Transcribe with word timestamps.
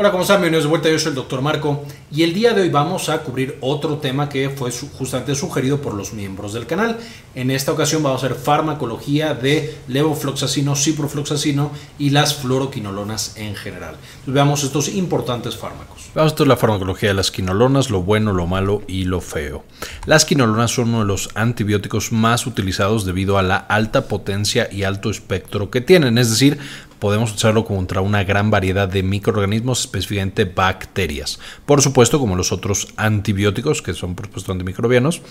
Hola, 0.00 0.12
¿cómo 0.12 0.22
están? 0.22 0.36
Bienvenidos 0.36 0.62
de 0.62 0.70
vuelta. 0.70 0.88
Yo 0.88 0.98
soy 1.00 1.08
el 1.08 1.16
Dr. 1.16 1.42
Marco 1.42 1.82
y 2.12 2.22
el 2.22 2.32
día 2.32 2.54
de 2.54 2.62
hoy 2.62 2.68
vamos 2.68 3.08
a 3.08 3.18
cubrir 3.24 3.58
otro 3.60 3.96
tema 3.96 4.28
que 4.28 4.48
fue 4.48 4.70
justamente 4.70 5.34
sugerido 5.34 5.82
por 5.82 5.94
los 5.94 6.12
miembros 6.12 6.52
del 6.52 6.66
canal. 6.66 6.98
En 7.34 7.50
esta 7.50 7.72
ocasión 7.72 8.04
vamos 8.04 8.22
a 8.22 8.26
hacer 8.26 8.38
farmacología 8.38 9.34
de 9.34 9.76
levofloxacino, 9.88 10.76
ciprofloxacino 10.76 11.72
y 11.98 12.10
las 12.10 12.36
fluoroquinolonas 12.36 13.36
en 13.38 13.56
general. 13.56 13.96
Veamos 14.24 14.62
estos 14.62 14.86
importantes 14.86 15.56
fármacos. 15.56 16.10
Vamos 16.14 16.40
a 16.40 16.44
la 16.44 16.56
farmacología 16.56 17.08
de 17.08 17.16
las 17.16 17.32
quinolonas, 17.32 17.90
lo 17.90 18.00
bueno, 18.02 18.32
lo 18.32 18.46
malo 18.46 18.82
y 18.86 19.02
lo 19.02 19.20
feo. 19.20 19.64
Las 20.06 20.24
quinolonas 20.24 20.70
son 20.70 20.90
uno 20.90 21.00
de 21.00 21.06
los 21.06 21.30
antibióticos 21.34 22.12
más 22.12 22.46
utilizados 22.46 23.04
debido 23.04 23.36
a 23.36 23.42
la 23.42 23.56
alta 23.56 24.06
potencia 24.06 24.68
y 24.70 24.84
alto 24.84 25.10
espectro 25.10 25.70
que 25.70 25.80
tienen, 25.80 26.18
es 26.18 26.30
decir, 26.30 26.58
podemos 26.98 27.34
usarlo 27.34 27.64
contra 27.64 28.00
una 28.00 28.24
gran 28.24 28.50
variedad 28.50 28.88
de 28.88 29.02
microorganismos, 29.02 29.80
específicamente 29.80 30.44
bacterias. 30.44 31.38
Por 31.66 31.82
supuesto, 31.82 32.18
como 32.18 32.36
los 32.36 32.52
otros 32.52 32.88
antibióticos, 32.96 33.82
que 33.82 33.94
son 33.94 34.14
por 34.14 34.26
supuesto 34.26 34.52
antimicrobianos, 34.52 35.22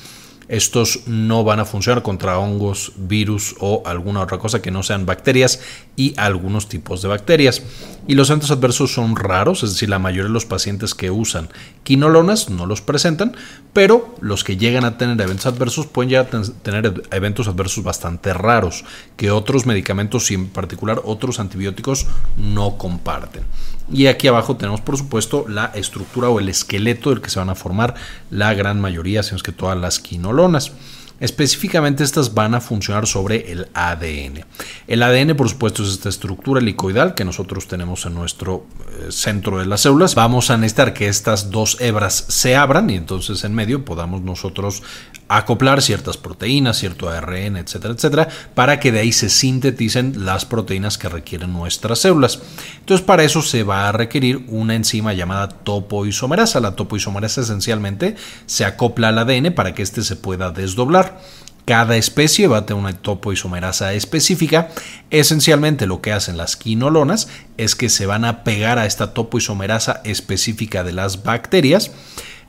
estos 0.47 1.07
no 1.07 1.43
van 1.43 1.59
a 1.59 1.65
funcionar 1.65 2.03
contra 2.03 2.39
hongos, 2.39 2.93
virus 2.95 3.55
o 3.59 3.83
alguna 3.85 4.21
otra 4.21 4.37
cosa 4.37 4.61
que 4.61 4.71
no 4.71 4.81
sean 4.81 5.05
bacterias 5.05 5.59
y 5.97 6.13
algunos 6.17 6.69
tipos 6.69 7.01
de 7.01 7.09
bacterias. 7.09 7.61
Y 8.07 8.15
los 8.15 8.29
eventos 8.29 8.51
adversos 8.51 8.93
son 8.93 9.17
raros, 9.17 9.63
es 9.63 9.73
decir, 9.73 9.89
la 9.89 9.99
mayoría 9.99 10.23
de 10.23 10.33
los 10.33 10.45
pacientes 10.45 10.95
que 10.95 11.11
usan 11.11 11.49
quinolonas 11.83 12.49
no 12.49 12.65
los 12.65 12.81
presentan, 12.81 13.35
pero 13.73 14.15
los 14.21 14.45
que 14.45 14.55
llegan 14.55 14.85
a 14.85 14.97
tener 14.97 15.19
eventos 15.19 15.45
adversos 15.45 15.87
pueden 15.87 16.09
llegar 16.09 16.27
a 16.33 16.41
tener 16.63 17.03
eventos 17.11 17.49
adversos 17.49 17.83
bastante 17.83 18.33
raros 18.33 18.85
que 19.17 19.31
otros 19.31 19.65
medicamentos 19.65 20.31
y 20.31 20.35
en 20.35 20.47
particular 20.47 21.01
otros 21.03 21.41
antibióticos 21.41 22.07
no 22.37 22.77
comparten. 22.77 23.43
Y 23.91 24.07
aquí 24.07 24.27
abajo 24.27 24.55
tenemos 24.55 24.79
por 24.81 24.97
supuesto 24.97 25.45
la 25.47 25.65
estructura 25.75 26.29
o 26.29 26.39
el 26.39 26.49
esqueleto 26.49 27.09
del 27.09 27.21
que 27.21 27.29
se 27.29 27.39
van 27.39 27.49
a 27.49 27.55
formar 27.55 27.95
la 28.31 28.53
gran 28.53 28.79
mayoría, 28.79 29.21
si 29.21 29.31
no 29.31 29.37
es 29.37 29.43
que 29.43 29.51
todas 29.51 29.77
las 29.77 29.99
quinolonas. 29.99 30.71
Específicamente 31.19 32.03
estas 32.03 32.33
van 32.33 32.53
a 32.53 32.61
funcionar 32.61 33.07
sobre 33.07 33.51
el 33.51 33.67
ADN. 33.73 34.45
El 34.87 35.01
ADN, 35.01 35.35
por 35.35 35.49
supuesto, 35.49 35.83
es 35.83 35.89
esta 35.89 36.09
estructura 36.09 36.61
helicoidal 36.61 37.15
que 37.15 37.25
nosotros 37.25 37.67
tenemos 37.67 38.05
en 38.05 38.13
nuestro 38.13 38.65
eh, 38.99 39.11
centro 39.11 39.57
de 39.59 39.65
las 39.65 39.81
células. 39.81 40.13
Vamos 40.13 40.51
a 40.51 40.57
necesitar 40.57 40.93
que 40.93 41.07
estas 41.07 41.49
dos 41.49 41.81
hebras 41.81 42.25
se 42.27 42.55
abran 42.55 42.89
y 42.89 42.95
entonces 42.95 43.43
en 43.43 43.55
medio 43.55 43.83
podamos 43.83 44.21
nosotros 44.21 44.83
acoplar 45.27 45.81
ciertas 45.81 46.17
proteínas, 46.17 46.77
cierto 46.77 47.09
ARN, 47.09 47.57
etcétera, 47.57 47.93
etcétera, 47.93 48.27
para 48.53 48.79
que 48.79 48.91
de 48.91 48.99
ahí 48.99 49.11
se 49.11 49.29
sinteticen 49.29 50.25
las 50.25 50.45
proteínas 50.45 50.97
que 50.97 51.09
requieren 51.09 51.53
nuestras 51.53 51.99
células. 51.99 52.39
Entonces, 52.79 53.05
para 53.05 53.23
eso 53.23 53.41
se 53.41 53.63
va 53.63 53.89
a 53.89 53.91
requerir 53.91 54.45
una 54.47 54.75
enzima 54.75 55.13
llamada 55.13 55.49
topoisomerasa. 55.49 56.59
La 56.59 56.75
topoisomerasa 56.75 57.41
esencialmente 57.41 58.15
se 58.45 58.65
acopla 58.65 59.09
al 59.09 59.19
ADN 59.19 59.53
para 59.53 59.73
que 59.73 59.83
éste 59.83 60.03
se 60.03 60.15
pueda 60.15 60.51
desdoblar. 60.51 61.19
Cada 61.65 61.97
especie 61.97 62.47
va 62.47 62.59
a 62.59 62.65
tener 62.65 62.81
una 62.81 62.93
topoisomerasa 62.93 63.93
específica. 63.93 64.69
Esencialmente 65.09 65.85
lo 65.85 65.99
que 65.99 66.13
hacen 66.13 66.37
las 66.37 66.55
quinolonas 66.55 67.27
es 67.57 67.75
que 67.75 67.89
se 67.89 68.05
van 68.05 68.23
a 68.23 68.45
pegar 68.45 68.79
a 68.79 68.85
esta 68.85 69.13
topoisomerasa 69.13 69.99
específica 70.05 70.85
de 70.85 70.93
las 70.93 71.23
bacterias 71.23 71.91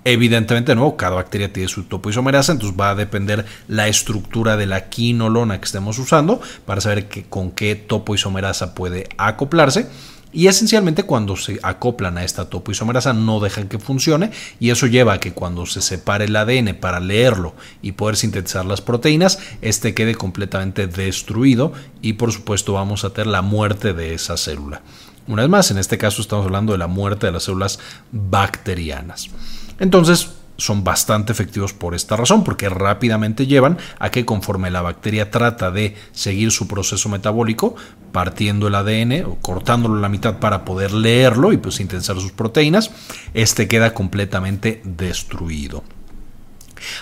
Evidentemente, 0.05 0.75
no, 0.75 0.97
cada 0.97 1.17
bacteria 1.17 1.53
tiene 1.53 1.69
su 1.69 1.85
topoisomerasa, 1.85 2.53
entonces 2.53 2.79
va 2.79 2.91
a 2.91 2.95
depender 2.95 3.45
la 3.67 3.89
estructura 3.89 4.57
de 4.57 4.67
la 4.67 4.89
quinolona 4.89 5.59
que 5.59 5.67
estemos 5.67 5.99
usando 5.99 6.41
para 6.65 6.81
saber 6.81 7.09
con 7.29 7.51
qué 7.51 7.75
topoisomerasa 7.75 8.75
puede 8.75 9.09
acoplarse. 9.19 9.89
Y 10.31 10.47
esencialmente 10.47 11.05
cuando 11.05 11.37
se 11.37 11.59
acoplan 11.63 12.19
a 12.19 12.25
esta 12.25 12.51
topoisomerasa 12.51 13.15
no 13.15 13.41
dejan 13.41 13.69
que 13.69 13.79
funcione 13.79 14.31
y 14.61 14.71
eso 14.71 14.87
lleva 14.87 15.15
a 15.15 15.21
que 15.21 15.33
cuando 15.33 15.65
se 15.65 15.81
separe 15.81 16.27
el 16.27 16.37
ADN 16.37 16.77
para 16.79 17.01
leerlo 17.01 17.55
y 17.81 17.93
poder 17.93 18.17
sintetizar 18.17 18.67
las 18.67 18.83
proteínas, 18.83 19.39
este 19.63 19.95
quede 19.95 20.15
completamente 20.15 20.87
destruido 20.87 21.73
y 22.03 22.15
por 22.15 22.33
supuesto 22.33 22.75
vamos 22.75 23.05
a 23.05 23.11
tener 23.11 23.29
la 23.29 23.41
muerte 23.41 23.95
de 23.95 24.13
esa 24.13 24.37
célula. 24.37 24.83
Una 25.27 25.43
vez 25.43 25.51
más, 25.51 25.71
en 25.71 25.79
este 25.79 25.97
caso 25.97 26.21
estamos 26.21 26.45
hablando 26.45 26.73
de 26.73 26.79
la 26.79 26.89
muerte 26.89 27.27
de 27.27 27.33
las 27.33 27.45
células 27.45 27.79
bacterianas. 28.13 29.31
Entonces, 29.79 30.31
son 30.59 30.83
bastante 30.83 31.33
efectivos 31.33 31.73
por 31.73 31.95
esta 31.95 32.17
razón, 32.17 32.43
porque 32.43 32.69
rápidamente 32.69 33.47
llevan 33.47 33.79
a 34.01 34.11
que 34.11 34.25
conforme 34.25 34.71
la 34.71 34.83
bacteria 34.83 35.31
trata 35.31 35.71
de 35.71 35.97
seguir 36.13 36.51
su 36.51 36.67
proceso 36.67 37.09
metabólico, 37.09 37.77
partiendo 38.11 38.67
el 38.67 38.75
ADN 38.75 39.25
o 39.25 39.37
cortándolo 39.37 40.01
la 40.01 40.09
mitad 40.09 40.41
para 40.41 40.65
poder 40.65 40.93
leerlo 40.93 41.53
y 41.53 41.59
pues 41.59 41.77
sus 41.77 42.33
proteínas, 42.33 42.91
este 43.35 43.69
queda 43.69 43.95
completamente 43.95 44.83
destruido. 44.85 45.85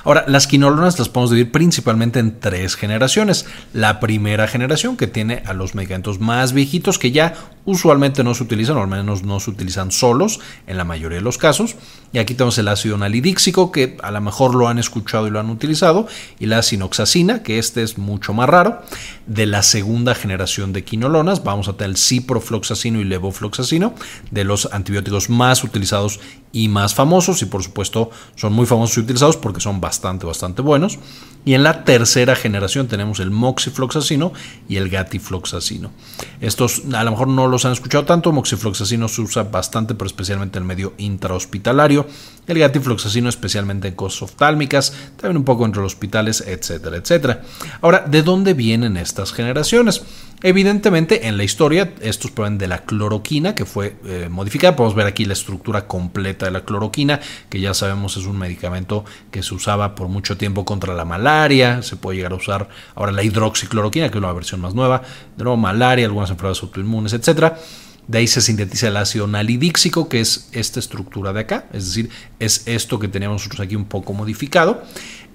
Ahora, 0.05 0.25
las 0.29 0.47
quinolonas 0.47 0.99
las 0.99 1.09
podemos 1.09 1.31
dividir 1.31 1.53
principalmente 1.53 2.19
en 2.19 2.39
tres 2.41 2.77
generaciones. 2.77 3.47
La 3.73 4.01
primera 4.01 4.49
generación, 4.49 4.97
que 4.97 5.07
tiene 5.07 5.43
a 5.47 5.53
los 5.53 5.75
medicamentos 5.75 6.21
más 6.21 6.53
viejitos, 6.53 6.99
que 6.99 7.13
ya 7.13 7.35
usualmente 7.65 8.23
no 8.23 8.35
se 8.35 8.45
utilizan, 8.45 8.77
o 8.77 8.83
al 8.83 8.89
menos 8.89 9.25
no 9.25 9.41
se 9.41 9.51
utilizan 9.51 9.91
solos 9.91 10.41
en 10.67 10.77
la 10.77 10.85
mayoría 10.85 11.19
de 11.19 11.25
los 11.25 11.39
casos. 11.39 11.75
Y 12.13 12.19
aquí 12.19 12.35
tenemos 12.35 12.57
el 12.59 12.69
ácido 12.69 12.97
nalidíxico, 12.97 13.73
que 13.73 13.97
a 14.03 14.11
lo 14.11 14.21
mejor 14.21 14.55
lo 14.55 14.69
han 14.69 14.79
escuchado 14.79 15.27
y 15.27 15.31
lo 15.31 15.41
han 15.41 15.51
utilizado, 15.51 16.07
y 16.39 16.47
la 16.47 16.63
sinoxacina, 16.63 17.43
que 17.43 17.59
este 17.59 17.83
es 17.83 17.99
mucho 17.99 18.33
más 18.33 18.49
raro. 18.49 18.83
De 19.27 19.47
la 19.47 19.63
segunda 19.63 20.15
generación 20.15 20.73
de 20.73 20.85
quinolonas, 20.85 21.43
vamos 21.43 21.69
a 21.69 21.73
tener 21.73 21.91
el 21.91 21.97
ciprofloxacino 21.97 23.01
y 23.01 23.05
levofloxacino, 23.05 23.95
de 24.31 24.45
los 24.45 24.69
antibióticos 24.73 25.29
más 25.29 25.65
utilizados 25.65 26.21
y 26.53 26.69
más 26.69 26.95
famosos, 26.95 27.43
y 27.43 27.47
por 27.47 27.65
supuesto 27.65 28.11
son 28.37 28.53
muy 28.53 28.67
famosos 28.67 28.97
y 28.97 29.01
utilizados 29.01 29.37
porque 29.37 29.61
son 29.61 29.66
bastante, 29.75 30.27
bastante 30.27 30.63
buenos. 30.63 30.99
Y 31.45 31.55
en 31.55 31.63
la 31.63 31.85
tercera 31.85 32.35
generación 32.35 32.89
tenemos 32.89 33.21
el 33.21 33.31
moxifloxacino 33.31 34.33
y 34.69 34.79
el 34.79 34.89
gatifloxacino. 34.89 35.93
Estos 36.41 36.83
a 36.93 37.05
lo 37.05 37.13
mejor 37.13 37.29
no 37.29 37.47
los 37.47 37.65
han 37.65 37.71
escuchado 37.71 38.05
tanto, 38.05 38.33
moxifloxacino 38.33 39.07
se 39.07 39.21
usa 39.21 39.45
bastante, 39.45 39.95
pero 39.95 40.07
especialmente 40.07 40.59
en 40.59 40.65
el 40.65 40.69
medio 40.69 40.95
intrahospitalario. 40.99 42.05
El 42.49 42.59
gatifloxacino 42.59 43.29
especialmente 43.29 43.87
en 43.87 43.95
cosas 43.95 44.23
oftálmicas, 44.23 44.93
también 45.17 45.37
un 45.37 45.45
poco 45.45 45.65
entre 45.65 45.83
los 45.83 45.93
hospitales, 45.93 46.43
etcétera, 46.45 46.97
etcétera. 46.97 47.43
Ahora, 47.81 48.01
¿de 48.01 48.25
dónde 48.25 48.55
vienen 48.55 48.97
estas 48.97 49.33
generaciones? 49.33 50.03
Evidentemente, 50.43 51.29
en 51.29 51.39
la 51.39 51.45
historia, 51.45 51.95
estos 52.01 52.31
provienen 52.31 52.59
de 52.59 52.69
la 52.69 52.85
cloroquina 52.85 53.55
que 53.55 53.65
fue 53.65 53.97
eh, 54.05 54.29
modificada. 54.31 54.77
Podemos 54.77 54.95
ver 54.95 55.07
aquí 55.07 55.25
la 55.25 55.33
estructura 55.33 55.87
completa 55.87 56.47
de 56.47 56.53
la 56.53 56.65
cloroquina, 56.65 57.21
que 57.49 57.61
ya 57.61 57.73
sabemos 57.73 58.17
es 58.17 58.27
un 58.27 58.39
medicamento 58.39 59.05
que 59.31 59.43
se 59.43 59.55
usaba 59.55 59.95
por 59.95 60.09
mucho 60.09 60.37
tiempo 60.37 60.65
contra 60.65 60.95
la 60.95 61.07
malaria. 61.07 61.83
Se 61.83 61.97
puede 61.97 62.19
llegar 62.19 62.33
a 62.33 62.37
usar 62.37 62.69
ahora 62.95 63.13
la 63.13 63.23
hidroxicloroquina, 63.23 64.11
que 64.11 64.19
es 64.19 64.23
una 64.23 64.33
versión 64.33 64.61
más 64.61 64.75
nueva. 64.75 65.03
De 65.37 65.45
nuevo, 65.45 65.57
malaria, 65.57 66.05
algunas 66.05 66.31
enfermedades 66.31 66.63
autoinmunes, 66.63 67.15
etcétera. 67.15 67.59
De 68.07 68.19
ahí 68.19 68.27
se 68.29 68.41
sintetiza 68.41 68.89
el 68.89 68.97
ácido 68.99 69.27
nalidíxico, 69.27 70.09
que 70.09 70.21
es 70.21 70.49
esta 70.53 70.79
estructura 70.79 71.33
de 71.33 71.41
acá, 71.41 71.67
es 71.73 71.87
decir, 71.87 72.11
es 72.39 72.69
esto 72.69 73.01
que 73.01 73.09
teníamos 73.09 73.43
nosotros 73.43 73.67
aquí 73.67 73.75
un 73.75 73.87
poco 73.87 74.13
modificado. 74.13 74.85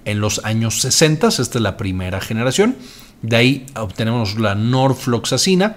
En 0.04 0.20
los 0.20 0.42
años 0.44 0.80
60, 0.80 1.28
esta 1.28 1.42
es 1.42 1.60
la 1.60 1.76
primera 1.76 2.20
generación. 2.20 2.76
De 3.22 3.36
ahí 3.36 3.66
obtenemos 3.74 4.38
la 4.38 4.54
norfloxacina 4.54 5.76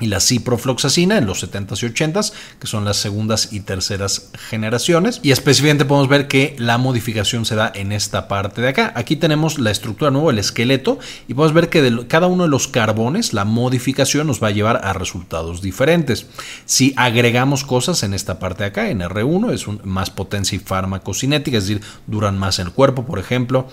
y 0.00 0.06
la 0.06 0.20
ciprofloxacina 0.20 1.18
en 1.18 1.26
los 1.26 1.42
70s 1.42 1.82
y 1.82 1.92
80s, 1.92 2.32
que 2.60 2.66
son 2.66 2.84
las 2.84 2.98
segundas 2.98 3.52
y 3.52 3.60
terceras 3.60 4.30
generaciones. 4.48 5.20
Y 5.22 5.32
específicamente 5.32 5.84
podemos 5.84 6.08
ver 6.08 6.28
que 6.28 6.54
la 6.58 6.78
modificación 6.78 7.44
se 7.44 7.56
da 7.56 7.72
en 7.74 7.92
esta 7.92 8.28
parte 8.28 8.62
de 8.62 8.68
acá. 8.68 8.92
Aquí 8.94 9.16
tenemos 9.16 9.58
la 9.58 9.70
estructura 9.70 10.10
nueva, 10.10 10.30
el 10.30 10.38
esqueleto, 10.38 10.98
y 11.26 11.34
podemos 11.34 11.54
ver 11.54 11.68
que 11.68 11.82
de 11.82 12.06
cada 12.06 12.26
uno 12.26 12.44
de 12.44 12.50
los 12.50 12.68
carbones, 12.68 13.32
la 13.32 13.44
modificación 13.44 14.26
nos 14.26 14.42
va 14.42 14.48
a 14.48 14.52
llevar 14.52 14.80
a 14.84 14.92
resultados 14.92 15.62
diferentes. 15.62 16.26
Si 16.64 16.94
agregamos 16.96 17.64
cosas 17.64 18.02
en 18.02 18.14
esta 18.14 18.38
parte 18.38 18.64
de 18.64 18.68
acá, 18.68 18.90
en 18.90 19.00
R1, 19.00 19.52
es 19.52 19.66
más 19.84 20.10
potencia 20.10 20.56
y 20.56 20.60
farmacocinética, 20.60 21.58
es 21.58 21.66
decir, 21.66 21.82
duran 22.06 22.38
más 22.38 22.58
en 22.58 22.68
el 22.68 22.72
cuerpo, 22.72 23.04
por 23.04 23.18
ejemplo. 23.18 23.68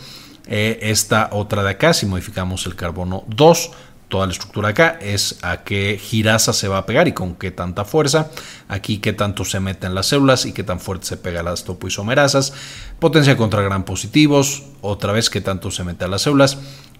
Eh, 0.47 0.79
esta 0.81 1.29
otra 1.31 1.63
de 1.63 1.71
acá, 1.71 1.93
si 1.93 2.05
modificamos 2.05 2.65
el 2.65 2.75
carbono 2.75 3.23
2, 3.27 3.71
toda 4.07 4.27
la 4.27 4.33
estructura 4.33 4.69
acá 4.69 4.97
es 5.01 5.39
a 5.41 5.63
qué 5.63 5.99
girasa 6.01 6.53
se 6.53 6.67
va 6.67 6.77
a 6.79 6.85
pegar 6.85 7.07
y 7.07 7.13
con 7.13 7.35
qué 7.35 7.51
tanta 7.51 7.85
fuerza. 7.85 8.29
Aquí 8.67 8.99
qué 8.99 9.13
tanto 9.13 9.45
se 9.45 9.59
mete 9.59 9.87
en 9.87 9.95
las 9.95 10.07
células 10.07 10.45
y 10.45 10.53
qué 10.53 10.63
tan 10.63 10.79
fuerte 10.79 11.07
se 11.07 11.17
pega 11.17 11.43
las 11.43 11.63
topoisomerasas. 11.63 12.53
Potencia 12.99 13.37
contra 13.37 13.61
gran 13.61 13.83
positivos, 13.83 14.63
otra 14.81 15.11
vez 15.11 15.29
qué 15.29 15.41
tanto 15.41 15.71
se 15.71 15.83
mete 15.83 16.05
a 16.05 16.07
las 16.07 16.21
células. 16.21 16.57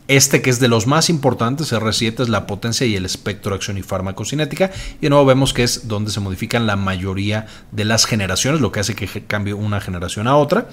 Este 0.07 0.43
que 0.43 0.51
es 0.51 0.59
de 0.59 0.67
los 0.67 0.85
más 0.85 1.09
importantes, 1.09 1.73
R7, 1.73 2.21
es 2.21 2.29
la 2.29 2.45
potencia 2.45 2.85
y 2.85 2.95
el 2.95 3.05
espectro 3.05 3.55
acción 3.55 3.77
y 3.79 3.81
farmacocinética. 3.81 4.71
Y 4.99 5.03
de 5.03 5.09
nuevo 5.09 5.25
vemos 5.25 5.51
que 5.53 5.63
es 5.63 5.87
donde 5.87 6.11
se 6.11 6.19
modifican 6.19 6.67
la 6.67 6.75
mayoría 6.75 7.47
de 7.71 7.85
las 7.85 8.05
generaciones, 8.05 8.61
lo 8.61 8.71
que 8.71 8.81
hace 8.81 8.95
que 8.95 9.25
cambie 9.25 9.53
una 9.55 9.81
generación 9.81 10.27
a 10.27 10.35
otra 10.35 10.67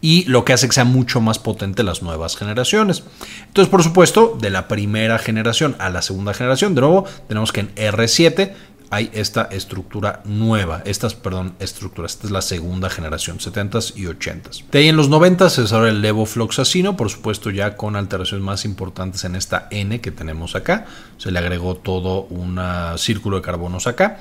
y 0.00 0.24
lo 0.24 0.44
que 0.44 0.52
hace 0.52 0.66
que 0.66 0.74
sea 0.74 0.84
mucho 0.84 1.20
más 1.20 1.38
potente 1.38 1.82
las 1.82 2.02
nuevas 2.02 2.36
generaciones. 2.36 3.04
Entonces, 3.46 3.70
por 3.70 3.82
supuesto, 3.82 4.38
de 4.40 4.50
la 4.50 4.68
primera 4.68 5.18
generación 5.18 5.76
a 5.78 5.90
la 5.90 6.02
segunda 6.02 6.34
generación, 6.34 6.74
de 6.74 6.80
nuevo, 6.80 7.04
tenemos 7.28 7.52
que 7.52 7.60
en 7.60 7.74
R7 7.74 8.52
hay 8.92 9.08
esta 9.12 9.42
estructura 9.52 10.20
nueva. 10.24 10.82
Estas, 10.84 11.14
perdón, 11.14 11.54
estructuras. 11.60 12.12
Esta 12.12 12.26
es 12.26 12.32
la 12.32 12.42
segunda 12.42 12.90
generación, 12.90 13.38
70s 13.38 13.92
y 13.96 14.06
80s. 14.06 14.64
De 14.70 14.80
ahí 14.80 14.88
en 14.88 14.96
los 14.96 15.08
90 15.08 15.48
se 15.48 15.62
desarrolla 15.62 15.92
el 15.92 16.02
levofloxacino, 16.02 16.96
por 16.96 17.08
supuesto 17.08 17.50
ya 17.50 17.76
con 17.76 17.94
alteraciones 17.94 18.44
más 18.44 18.64
importantes 18.64 19.24
en 19.24 19.36
esta 19.36 19.68
N 19.70 20.00
que 20.00 20.10
tenemos 20.10 20.56
acá. 20.56 20.86
Se 21.18 21.30
le 21.30 21.38
agregó 21.38 21.76
todo 21.76 22.22
un 22.30 22.60
círculo 22.96 23.36
de 23.36 23.42
carbonos 23.42 23.86
acá. 23.86 24.18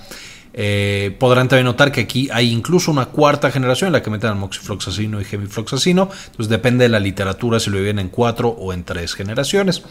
Eh, 0.54 1.16
podrán 1.20 1.48
también 1.48 1.66
notar 1.66 1.92
que 1.92 2.02
aquí 2.02 2.30
hay 2.32 2.52
incluso 2.52 2.92
una 2.92 3.06
cuarta 3.06 3.52
generación 3.52 3.88
en 3.88 3.94
la 3.94 4.04
que 4.04 4.10
meten 4.10 4.38
moxifloxacino 4.38 5.22
y 5.22 5.26
gemifloxacino. 5.26 6.10
Entonces 6.26 6.50
depende 6.50 6.86
de 6.86 6.90
la 6.90 7.00
literatura 7.00 7.60
si 7.60 7.70
lo 7.70 7.78
viven 7.78 8.00
en 8.00 8.10
cuatro 8.10 8.50
o 8.50 8.74
en 8.74 8.84
tres 8.84 9.14
generaciones. 9.14 9.84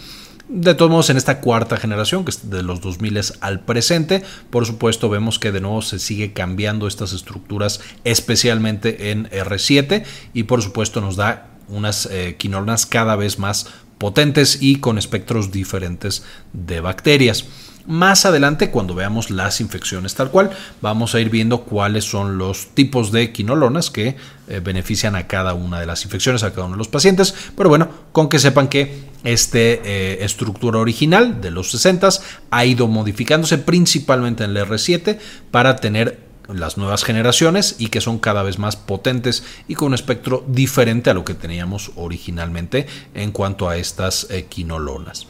De 0.49 0.75
todos 0.75 0.91
modos, 0.91 1.11
en 1.11 1.19
esta 1.19 1.41
cuarta 1.43 1.77
generación, 1.77 2.25
que 2.25 2.31
es 2.31 2.49
de 2.49 2.63
los 2.63 2.81
2000 2.81 3.21
al 3.43 3.61
presente, 3.61 4.23
por 4.49 4.65
supuesto 4.65 5.11
vemos 5.11 5.39
que 5.39 5.53
de 5.53 5.61
nuevo 5.61 5.83
se 5.83 5.99
sigue 5.99 6.33
cambiando 6.33 6.89
estas 6.89 7.13
estructuras, 7.13 7.81
especialmente 8.05 9.11
en 9.11 9.29
R7, 9.29 10.05
y 10.33 10.45
por 10.45 10.63
supuesto 10.63 11.03
nos 11.03 11.17
da 11.17 11.49
unas 11.69 12.07
eh, 12.07 12.37
quinolonas 12.39 12.87
cada 12.87 13.15
vez 13.15 13.39
más 13.39 13.67
potentes 13.99 14.63
y 14.63 14.77
con 14.77 14.97
espectros 14.97 15.53
diferentes 15.53 16.25
de 16.55 16.81
bacterias. 16.81 17.45
Más 17.89 18.27
adelante, 18.27 18.71
cuando 18.71 18.95
veamos 18.95 19.31
las 19.31 19.63
infecciones 19.63 20.15
tal 20.15 20.31
cual, 20.31 20.51
vamos 20.83 21.15
a 21.15 21.21
ir 21.21 21.31
viendo 21.31 21.63
cuáles 21.63 22.05
son 22.05 22.37
los 22.37 22.67
tipos 22.75 23.13
de 23.13 23.33
quinolonas 23.33 23.91
que 23.91 24.15
eh, 24.47 24.61
benefician 24.63 25.17
a 25.17 25.27
cada 25.27 25.55
una 25.55 25.81
de 25.81 25.87
las 25.87 26.05
infecciones, 26.05 26.43
a 26.43 26.51
cada 26.51 26.67
uno 26.67 26.75
de 26.75 26.79
los 26.79 26.89
pacientes. 26.89 27.35
Pero 27.57 27.71
bueno, 27.71 27.89
con 28.13 28.29
que 28.29 28.39
sepan 28.39 28.69
que 28.69 29.05
esta 29.25 29.59
eh, 29.59 30.19
estructura 30.21 30.79
original 30.79 31.41
de 31.41 31.51
los 31.51 31.71
60 31.71 32.11
ha 32.51 32.65
ido 32.67 32.89
modificándose 32.89 33.57
principalmente 33.57 34.45
en 34.45 34.51
el 34.51 34.67
R7 34.67 35.19
para 35.51 35.77
tener 35.77 36.21
las 36.47 36.77
nuevas 36.77 37.05
generaciones 37.05 37.77
y 37.79 37.89
que 37.89 38.03
son 38.03 38.19
cada 38.19 38.43
vez 38.43 38.59
más 38.59 38.77
potentes 38.77 39.45
y 39.67 39.77
con 39.77 39.89
un 39.89 39.95
espectro 39.95 40.45
diferente 40.47 41.09
a 41.09 41.15
lo 41.15 41.25
que 41.25 41.33
teníamos 41.33 41.93
originalmente 41.97 42.87
en 43.15 43.33
cuanto 43.33 43.67
a 43.67 43.79
estas 43.79 44.27
eh, 44.29 44.45
quinolonas. 44.45 45.27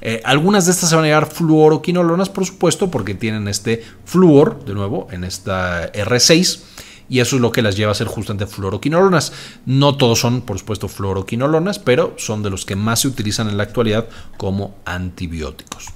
Eh, 0.00 0.20
algunas 0.24 0.66
de 0.66 0.72
estas 0.72 0.88
se 0.88 0.96
van 0.96 1.04
a 1.04 1.08
llevar 1.08 1.26
fluoroquinolonas, 1.26 2.28
por 2.28 2.46
supuesto, 2.46 2.90
porque 2.90 3.14
tienen 3.14 3.48
este 3.48 3.84
flúor, 4.04 4.64
de 4.64 4.74
nuevo, 4.74 5.08
en 5.10 5.24
esta 5.24 5.92
R6. 5.92 6.60
Y 7.08 7.18
eso 7.18 7.36
es 7.36 7.42
lo 7.42 7.50
que 7.50 7.60
las 7.60 7.76
lleva 7.76 7.90
a 7.90 7.94
ser 7.96 8.06
justamente 8.06 8.46
fluoroquinolonas. 8.46 9.32
No 9.66 9.96
todos 9.96 10.20
son, 10.20 10.42
por 10.42 10.58
supuesto, 10.58 10.88
fluoroquinolonas, 10.88 11.80
pero 11.80 12.14
son 12.16 12.42
de 12.42 12.50
los 12.50 12.64
que 12.64 12.76
más 12.76 13.00
se 13.00 13.08
utilizan 13.08 13.48
en 13.48 13.56
la 13.56 13.64
actualidad 13.64 14.08
como 14.36 14.76
antibióticos. 14.84 15.88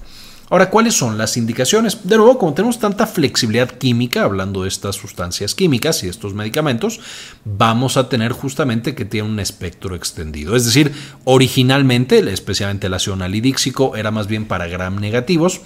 Ahora, 0.55 0.71
¿cuáles 0.71 0.95
son 0.95 1.19
las 1.19 1.37
indicaciones? 1.37 2.07
De 2.07 2.17
nuevo, 2.17 2.39
como 2.39 2.55
tenemos 2.55 2.79
tanta 2.79 3.09
flexibilidad 3.09 3.73
química, 3.73 4.23
hablando 4.23 4.63
de 4.63 4.69
estas 4.69 4.95
sustancias 4.95 5.53
químicas 5.53 6.05
y 6.05 6.09
estos 6.09 6.33
medicamentos, 6.33 7.01
vamos 7.45 7.97
a 7.97 8.09
tener 8.09 8.31
justamente 8.31 8.95
que 8.95 9.05
tiene 9.05 9.29
un 9.29 9.41
espectro 9.41 9.97
extendido. 9.97 10.55
Es 10.55 10.65
decir, 10.65 10.93
originalmente, 11.25 12.21
especialmente 12.33 12.87
el 12.87 12.95
ácido 12.95 13.15
anhidríxico, 13.15 13.97
era 13.97 14.13
más 14.13 14.29
bien 14.29 14.47
para 14.47 14.69
gram 14.69 15.01
negativos, 15.01 15.61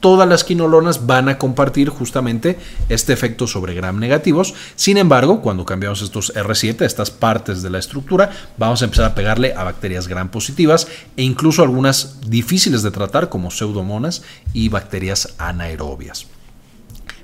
todas 0.00 0.28
las 0.28 0.44
quinolonas 0.44 1.06
van 1.06 1.28
a 1.28 1.38
compartir 1.38 1.88
justamente 1.88 2.58
este 2.88 3.12
efecto 3.12 3.46
sobre 3.46 3.74
gram 3.74 3.98
negativos. 3.98 4.54
Sin 4.76 4.96
embargo, 4.96 5.40
cuando 5.40 5.64
cambiamos 5.64 6.02
estos 6.02 6.34
R7, 6.34 6.84
estas 6.84 7.10
partes 7.10 7.62
de 7.62 7.70
la 7.70 7.78
estructura, 7.78 8.30
vamos 8.56 8.82
a 8.82 8.84
empezar 8.86 9.06
a 9.06 9.14
pegarle 9.14 9.54
a 9.54 9.64
bacterias 9.64 10.08
gram 10.08 10.28
positivas 10.30 10.88
e 11.16 11.22
incluso 11.22 11.62
algunas 11.62 12.30
difíciles 12.30 12.82
de 12.82 12.90
tratar 12.90 13.28
como 13.28 13.50
pseudomonas 13.50 14.22
y 14.52 14.68
bacterias 14.68 15.34
anaerobias. 15.38 16.26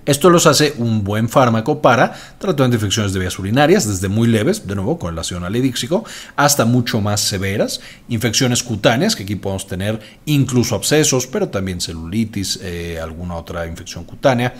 Esto 0.06 0.28
los 0.28 0.46
hace 0.46 0.74
un 0.76 1.02
buen 1.02 1.30
fármaco 1.30 1.80
para 1.80 2.12
tratamiento 2.38 2.72
de 2.72 2.74
infecciones 2.76 3.14
de 3.14 3.20
vías 3.20 3.38
urinarias, 3.38 3.88
desde 3.88 4.08
muy 4.08 4.28
leves, 4.28 4.66
de 4.66 4.74
nuevo 4.74 4.98
con 4.98 5.14
el 5.14 5.18
ácido 5.18 5.44
anhidríxico, 5.44 6.04
hasta 6.36 6.66
mucho 6.66 7.00
más 7.00 7.22
severas, 7.22 7.80
infecciones 8.08 8.62
cutáneas, 8.62 9.16
que 9.16 9.22
aquí 9.22 9.36
podemos 9.36 9.66
tener 9.66 10.00
incluso 10.26 10.74
abscesos, 10.74 11.26
pero 11.26 11.48
también 11.48 11.80
celulitis, 11.80 12.60
eh, 12.62 13.00
alguna 13.02 13.36
otra 13.36 13.66
infección 13.66 14.04
cutánea. 14.04 14.54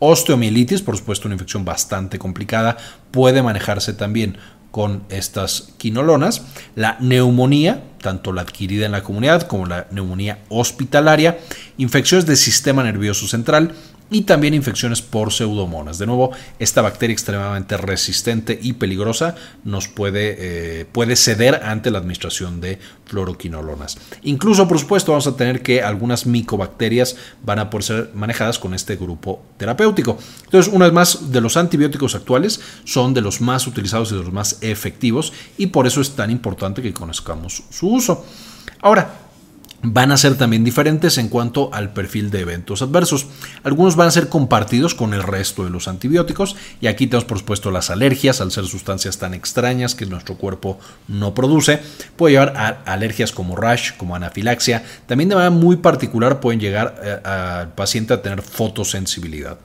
Osteomielitis, 0.00 0.82
por 0.82 0.96
supuesto, 0.96 1.28
una 1.28 1.36
infección 1.36 1.64
bastante 1.64 2.18
complicada, 2.18 2.76
puede 3.12 3.40
manejarse 3.42 3.92
también 3.92 4.36
con 4.70 5.02
estas 5.08 5.70
quinolonas. 5.78 6.42
La 6.74 6.96
neumonía, 7.00 7.82
tanto 8.00 8.32
la 8.32 8.42
adquirida 8.42 8.86
en 8.86 8.92
la 8.92 9.02
comunidad 9.02 9.42
como 9.42 9.66
la 9.66 9.86
neumonía 9.90 10.40
hospitalaria, 10.48 11.38
infecciones 11.78 12.26
del 12.26 12.36
sistema 12.36 12.82
nervioso 12.84 13.26
central, 13.26 13.74
y 14.10 14.22
también 14.22 14.54
infecciones 14.54 15.02
por 15.02 15.32
pseudomonas. 15.32 15.98
De 15.98 16.06
nuevo, 16.06 16.30
esta 16.58 16.82
bacteria 16.82 17.12
extremadamente 17.12 17.76
resistente 17.76 18.58
y 18.60 18.74
peligrosa 18.74 19.34
nos 19.64 19.88
puede, 19.88 20.36
eh, 20.80 20.84
puede 20.86 21.16
ceder 21.16 21.62
ante 21.64 21.90
la 21.90 21.98
administración 21.98 22.60
de 22.60 22.78
fluoroquinolonas. 23.04 23.98
Incluso, 24.22 24.66
por 24.66 24.78
supuesto, 24.78 25.12
vamos 25.12 25.26
a 25.26 25.36
tener 25.36 25.62
que 25.62 25.82
algunas 25.82 26.26
micobacterias 26.26 27.16
van 27.44 27.58
a 27.58 27.70
poder 27.70 27.84
ser 27.84 28.10
manejadas 28.14 28.58
con 28.58 28.74
este 28.74 28.96
grupo 28.96 29.42
terapéutico. 29.56 30.18
Entonces, 30.44 30.72
una 30.72 30.86
vez 30.86 30.94
más, 30.94 31.32
de 31.32 31.40
los 31.40 31.56
antibióticos 31.56 32.14
actuales 32.14 32.60
son 32.84 33.14
de 33.14 33.20
los 33.20 33.40
más 33.40 33.66
utilizados 33.66 34.12
y 34.12 34.16
de 34.16 34.22
los 34.22 34.32
más 34.32 34.58
efectivos 34.62 35.32
y 35.56 35.66
por 35.66 35.86
eso 35.86 36.00
es 36.00 36.14
tan 36.16 36.30
importante 36.30 36.82
que 36.82 36.92
conozcamos 36.92 37.62
su 37.70 37.88
uso. 37.88 38.24
Ahora, 38.80 39.27
van 39.82 40.10
a 40.10 40.16
ser 40.16 40.36
también 40.36 40.64
diferentes 40.64 41.18
en 41.18 41.28
cuanto 41.28 41.72
al 41.72 41.92
perfil 41.92 42.30
de 42.30 42.40
eventos 42.40 42.82
adversos. 42.82 43.26
Algunos 43.62 43.96
van 43.96 44.08
a 44.08 44.12
ser 44.12 44.28
compartidos 44.28 44.94
con 44.94 45.14
el 45.14 45.22
resto 45.22 45.64
de 45.64 45.70
los 45.70 45.88
antibióticos 45.88 46.56
y 46.80 46.88
aquí 46.88 47.06
tenemos 47.06 47.24
por 47.24 47.38
supuesto 47.38 47.70
las 47.70 47.90
alergias, 47.90 48.40
al 48.40 48.50
ser 48.50 48.64
sustancias 48.64 49.18
tan 49.18 49.34
extrañas 49.34 49.94
que 49.94 50.06
nuestro 50.06 50.36
cuerpo 50.36 50.78
no 51.06 51.34
produce, 51.34 51.80
puede 52.16 52.32
llevar 52.32 52.54
a 52.56 52.92
alergias 52.92 53.32
como 53.32 53.56
rash, 53.56 53.92
como 53.96 54.16
anafilaxia, 54.16 54.84
también 55.06 55.28
de 55.28 55.36
manera 55.36 55.50
muy 55.50 55.76
particular 55.76 56.40
pueden 56.40 56.60
llegar 56.60 57.00
eh, 57.02 57.20
al 57.24 57.74
paciente 57.74 58.14
a 58.14 58.22
tener 58.22 58.42
fotosensibilidad. 58.42 59.58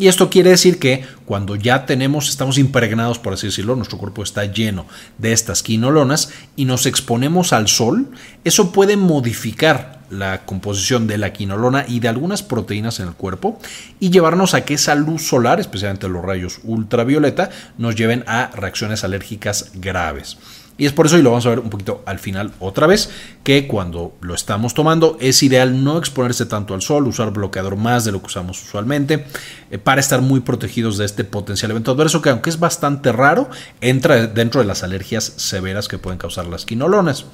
Y 0.00 0.08
esto 0.08 0.30
quiere 0.30 0.48
decir 0.48 0.78
que 0.78 1.04
cuando 1.26 1.56
ya 1.56 1.84
tenemos, 1.84 2.30
estamos 2.30 2.56
impregnados, 2.56 3.18
por 3.18 3.34
así 3.34 3.48
decirlo, 3.48 3.76
nuestro 3.76 3.98
cuerpo 3.98 4.22
está 4.22 4.46
lleno 4.46 4.86
de 5.18 5.32
estas 5.32 5.62
quinolonas 5.62 6.30
y 6.56 6.64
nos 6.64 6.86
exponemos 6.86 7.52
al 7.52 7.68
sol, 7.68 8.08
eso 8.42 8.72
puede 8.72 8.96
modificar 8.96 10.00
la 10.08 10.46
composición 10.46 11.06
de 11.06 11.18
la 11.18 11.34
quinolona 11.34 11.84
y 11.86 12.00
de 12.00 12.08
algunas 12.08 12.42
proteínas 12.42 12.98
en 12.98 13.08
el 13.08 13.14
cuerpo 13.14 13.60
y 14.00 14.08
llevarnos 14.08 14.54
a 14.54 14.64
que 14.64 14.72
esa 14.72 14.94
luz 14.94 15.28
solar, 15.28 15.60
especialmente 15.60 16.08
los 16.08 16.24
rayos 16.24 16.60
ultravioleta, 16.64 17.50
nos 17.76 17.94
lleven 17.94 18.24
a 18.26 18.50
reacciones 18.54 19.04
alérgicas 19.04 19.72
graves. 19.74 20.38
Y 20.80 20.86
es 20.86 20.94
por 20.94 21.04
eso, 21.04 21.18
y 21.18 21.22
lo 21.22 21.28
vamos 21.28 21.44
a 21.44 21.50
ver 21.50 21.58
un 21.58 21.68
poquito 21.68 22.02
al 22.06 22.18
final 22.18 22.52
otra 22.58 22.86
vez, 22.86 23.10
que 23.44 23.68
cuando 23.68 24.16
lo 24.22 24.34
estamos 24.34 24.72
tomando 24.72 25.18
es 25.20 25.42
ideal 25.42 25.84
no 25.84 25.98
exponerse 25.98 26.46
tanto 26.46 26.72
al 26.72 26.80
sol, 26.80 27.06
usar 27.06 27.32
bloqueador 27.32 27.76
más 27.76 28.06
de 28.06 28.12
lo 28.12 28.20
que 28.20 28.28
usamos 28.28 28.62
usualmente, 28.62 29.26
eh, 29.70 29.76
para 29.76 30.00
estar 30.00 30.22
muy 30.22 30.40
protegidos 30.40 30.96
de 30.96 31.04
este 31.04 31.24
potencial 31.24 31.70
evento 31.72 31.90
adverso, 31.90 32.22
que 32.22 32.30
aunque 32.30 32.48
es 32.48 32.58
bastante 32.58 33.12
raro, 33.12 33.50
entra 33.82 34.26
dentro 34.26 34.62
de 34.62 34.66
las 34.66 34.82
alergias 34.82 35.34
severas 35.36 35.86
que 35.86 35.98
pueden 35.98 36.18
causar 36.18 36.46
las 36.46 36.64
quinolonas. 36.64 37.26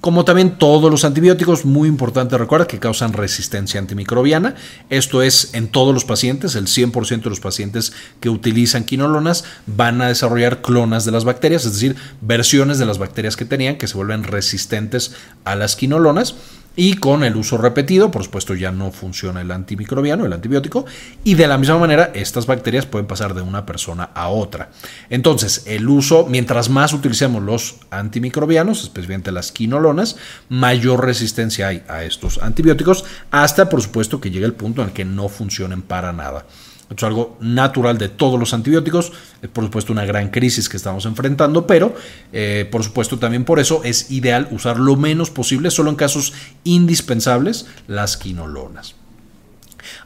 Como 0.00 0.24
también 0.24 0.58
todos 0.58 0.92
los 0.92 1.04
antibióticos, 1.04 1.64
muy 1.64 1.88
importante 1.88 2.38
recuerda 2.38 2.68
que 2.68 2.78
causan 2.78 3.12
resistencia 3.12 3.80
antimicrobiana. 3.80 4.54
Esto 4.90 5.22
es 5.22 5.54
en 5.54 5.66
todos 5.66 5.92
los 5.92 6.04
pacientes, 6.04 6.54
el 6.54 6.66
100% 6.66 7.24
de 7.24 7.30
los 7.30 7.40
pacientes 7.40 7.92
que 8.20 8.30
utilizan 8.30 8.84
quinolonas 8.84 9.42
van 9.66 10.00
a 10.00 10.06
desarrollar 10.06 10.62
clonas 10.62 11.04
de 11.04 11.10
las 11.10 11.24
bacterias, 11.24 11.64
es 11.64 11.72
decir, 11.72 11.96
versiones 12.20 12.78
de 12.78 12.86
las 12.86 12.98
bacterias 12.98 13.36
que 13.36 13.44
tenían 13.44 13.76
que 13.76 13.88
se 13.88 13.96
vuelven 13.96 14.22
resistentes 14.22 15.16
a 15.44 15.56
las 15.56 15.74
quinolonas 15.74 16.36
y 16.80 16.94
con 16.94 17.24
el 17.24 17.34
uso 17.34 17.58
repetido, 17.58 18.12
por 18.12 18.22
supuesto, 18.22 18.54
ya 18.54 18.70
no 18.70 18.92
funciona 18.92 19.40
el 19.40 19.50
antimicrobiano, 19.50 20.24
el 20.24 20.32
antibiótico, 20.32 20.86
y 21.24 21.34
de 21.34 21.48
la 21.48 21.58
misma 21.58 21.76
manera 21.76 22.12
estas 22.14 22.46
bacterias 22.46 22.86
pueden 22.86 23.08
pasar 23.08 23.34
de 23.34 23.42
una 23.42 23.66
persona 23.66 24.10
a 24.14 24.28
otra. 24.28 24.70
Entonces, 25.10 25.64
el 25.66 25.88
uso, 25.88 26.26
mientras 26.30 26.68
más 26.68 26.92
utilicemos 26.92 27.42
los 27.42 27.78
antimicrobianos, 27.90 28.84
especialmente 28.84 29.32
las 29.32 29.50
quinolonas, 29.50 30.18
mayor 30.50 31.04
resistencia 31.04 31.66
hay 31.66 31.82
a 31.88 32.04
estos 32.04 32.38
antibióticos, 32.38 33.04
hasta 33.32 33.68
por 33.68 33.82
supuesto 33.82 34.20
que 34.20 34.30
llegue 34.30 34.46
el 34.46 34.54
punto 34.54 34.80
en 34.80 34.90
el 34.90 34.94
que 34.94 35.04
no 35.04 35.28
funcionen 35.28 35.82
para 35.82 36.12
nada. 36.12 36.46
Esto 36.90 37.06
es 37.06 37.08
algo 37.08 37.36
natural 37.40 37.98
de 37.98 38.08
todos 38.08 38.40
los 38.40 38.54
antibióticos, 38.54 39.12
es 39.42 39.48
por 39.50 39.64
supuesto 39.64 39.92
una 39.92 40.06
gran 40.06 40.30
crisis 40.30 40.68
que 40.68 40.78
estamos 40.78 41.04
enfrentando, 41.04 41.66
pero 41.66 41.94
eh, 42.32 42.66
por 42.70 42.82
supuesto 42.82 43.18
también 43.18 43.44
por 43.44 43.60
eso 43.60 43.82
es 43.84 44.10
ideal 44.10 44.48
usar 44.52 44.78
lo 44.78 44.96
menos 44.96 45.30
posible, 45.30 45.70
solo 45.70 45.90
en 45.90 45.96
casos 45.96 46.32
indispensables, 46.64 47.66
las 47.88 48.16
quinolonas. 48.16 48.94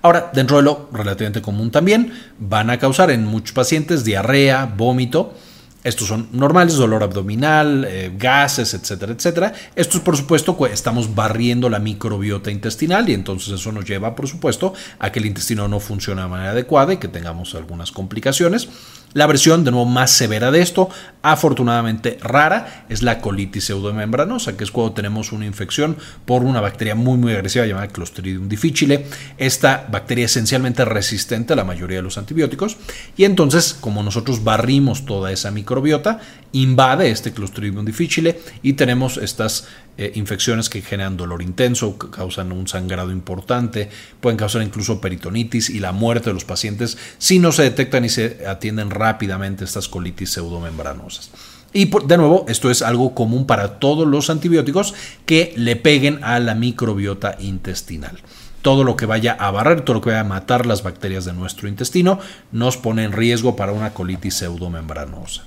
Ahora, 0.03 0.31
dentro 0.35 0.57
de 0.57 0.65
lo 0.65 0.89
relativamente 0.93 1.43
común 1.43 1.71
también, 1.71 2.12
van 2.39 2.71
a 2.71 2.79
causar 2.79 3.11
en 3.11 3.25
muchos 3.25 3.53
pacientes 3.53 4.05
diarrea, 4.05 4.67
vómito, 4.77 5.35
Estos 5.85 6.09
son 6.09 6.29
normales, 6.33 6.77
dolor 6.77 7.03
abdominal, 7.03 7.85
eh, 7.89 8.12
gases, 8.17 8.73
etcétera, 8.75 9.12
etcétera. 9.12 9.53
Estos, 9.75 10.01
por 10.01 10.17
supuesto, 10.17 10.57
estamos 10.67 11.15
barriendo 11.15 11.69
la 11.69 11.81
microbiota 11.81 12.51
intestinal 12.51 13.09
y 13.09 13.15
entonces 13.15 13.53
eso 13.53 13.73
nos 13.73 13.85
lleva, 13.85 14.15
por 14.15 14.29
supuesto, 14.29 14.75
a 14.99 15.11
que 15.11 15.19
el 15.19 15.27
intestino 15.27 15.67
no 15.67 15.81
funcione 15.81 16.23
de 16.23 16.29
manera 16.29 16.51
adecuada 16.53 16.93
y 16.93 16.99
que 16.99 17.09
tengamos 17.09 17.55
algunas 17.55 17.91
complicaciones. 17.91 18.69
La 19.14 19.26
versión, 19.26 19.62
de 19.64 19.71
nuevo, 19.71 19.87
más 19.87 20.11
severa 20.11 20.50
de 20.50 20.62
esto, 20.62 20.88
afortunadamente 21.23 22.19
rara, 22.23 22.87
es 22.88 23.02
la 23.02 23.21
colitis 23.21 23.64
pseudomembranosa, 23.64 24.57
que 24.57 24.64
es 24.64 24.71
cuando 24.71 24.95
tenemos 24.95 25.33
una 25.33 25.45
infección 25.45 25.97
por 26.25 26.42
una 26.42 26.61
bacteria 26.61 26.95
muy, 26.95 27.19
muy 27.19 27.33
agresiva 27.33 27.66
llamada 27.66 27.88
Clostridium 27.88 28.49
difficile. 28.49 29.07
Esta 29.37 29.87
bacteria 29.90 30.25
es 30.25 30.33
esencialmente 30.33 30.85
resistente 30.85 31.52
a 31.52 31.57
la 31.57 31.64
mayoría 31.64 31.99
de 31.99 32.02
los 32.02 32.16
antibióticos 32.16 32.78
y 33.16 33.25
entonces, 33.25 33.75
como 33.75 34.02
nosotros 34.02 34.45
barrimos 34.45 35.04
toda 35.04 35.31
esa 35.31 35.50
microbiota, 35.50 36.21
invade 36.52 37.11
este 37.11 37.32
Clostridium 37.32 37.85
difficile 37.85 38.40
y 38.62 38.75
tenemos 38.75 39.16
estas 39.16 39.66
eh, 39.99 40.12
infecciones 40.14 40.68
que 40.68 40.82
generan 40.82 41.16
dolor 41.16 41.42
intenso, 41.42 41.99
causan 41.99 42.52
un 42.52 42.68
sangrado 42.68 43.11
importante, 43.11 43.88
pueden 44.21 44.37
causar 44.37 44.62
incluso 44.62 45.00
peritonitis 45.00 45.71
y 45.71 45.80
la 45.80 45.92
muerte 45.92 46.30
de 46.30 46.35
los 46.35 46.44
pacientes 46.44 46.97
si 47.18 47.38
no 47.38 47.52
se 47.52 47.62
detectan 47.62 48.04
y 48.04 48.09
se 48.09 48.47
atienden 48.47 48.90
rápidamente 48.90 49.64
estas 49.64 49.88
colitis 49.88 50.30
pseudomembranosas. 50.30 51.30
Y 51.73 51.87
de 51.87 52.16
nuevo, 52.18 52.44
esto 52.49 52.71
es 52.71 52.82
algo 52.82 53.14
común 53.14 53.47
para 53.47 53.78
todos 53.78 54.06
los 54.06 54.28
antibióticos 54.28 54.94
que 55.25 55.54
le 55.56 55.76
peguen 55.76 56.23
a 56.23 56.38
la 56.38 56.54
microbiota 56.54 57.37
intestinal. 57.40 58.18
Todo 58.61 58.85
lo 58.85 58.94
que 58.94 59.06
vaya 59.06 59.32
a 59.32 59.50
barrer, 59.50 59.80
todo 59.80 59.94
lo 59.94 60.00
que 60.02 60.11
vaya 60.11 60.21
a 60.21 60.25
matar 60.25 60.66
las 60.66 60.82
bacterias 60.82 61.25
de 61.25 61.32
nuestro 61.32 61.68
intestino, 61.68 62.21
nos 62.52 62.76
pone 62.76 63.04
en 63.04 63.12
riesgo 63.12 63.56
para 63.56 63.73
una 63.73 63.94
colitis 63.94 64.35
pseudomembranosa. 64.35 65.44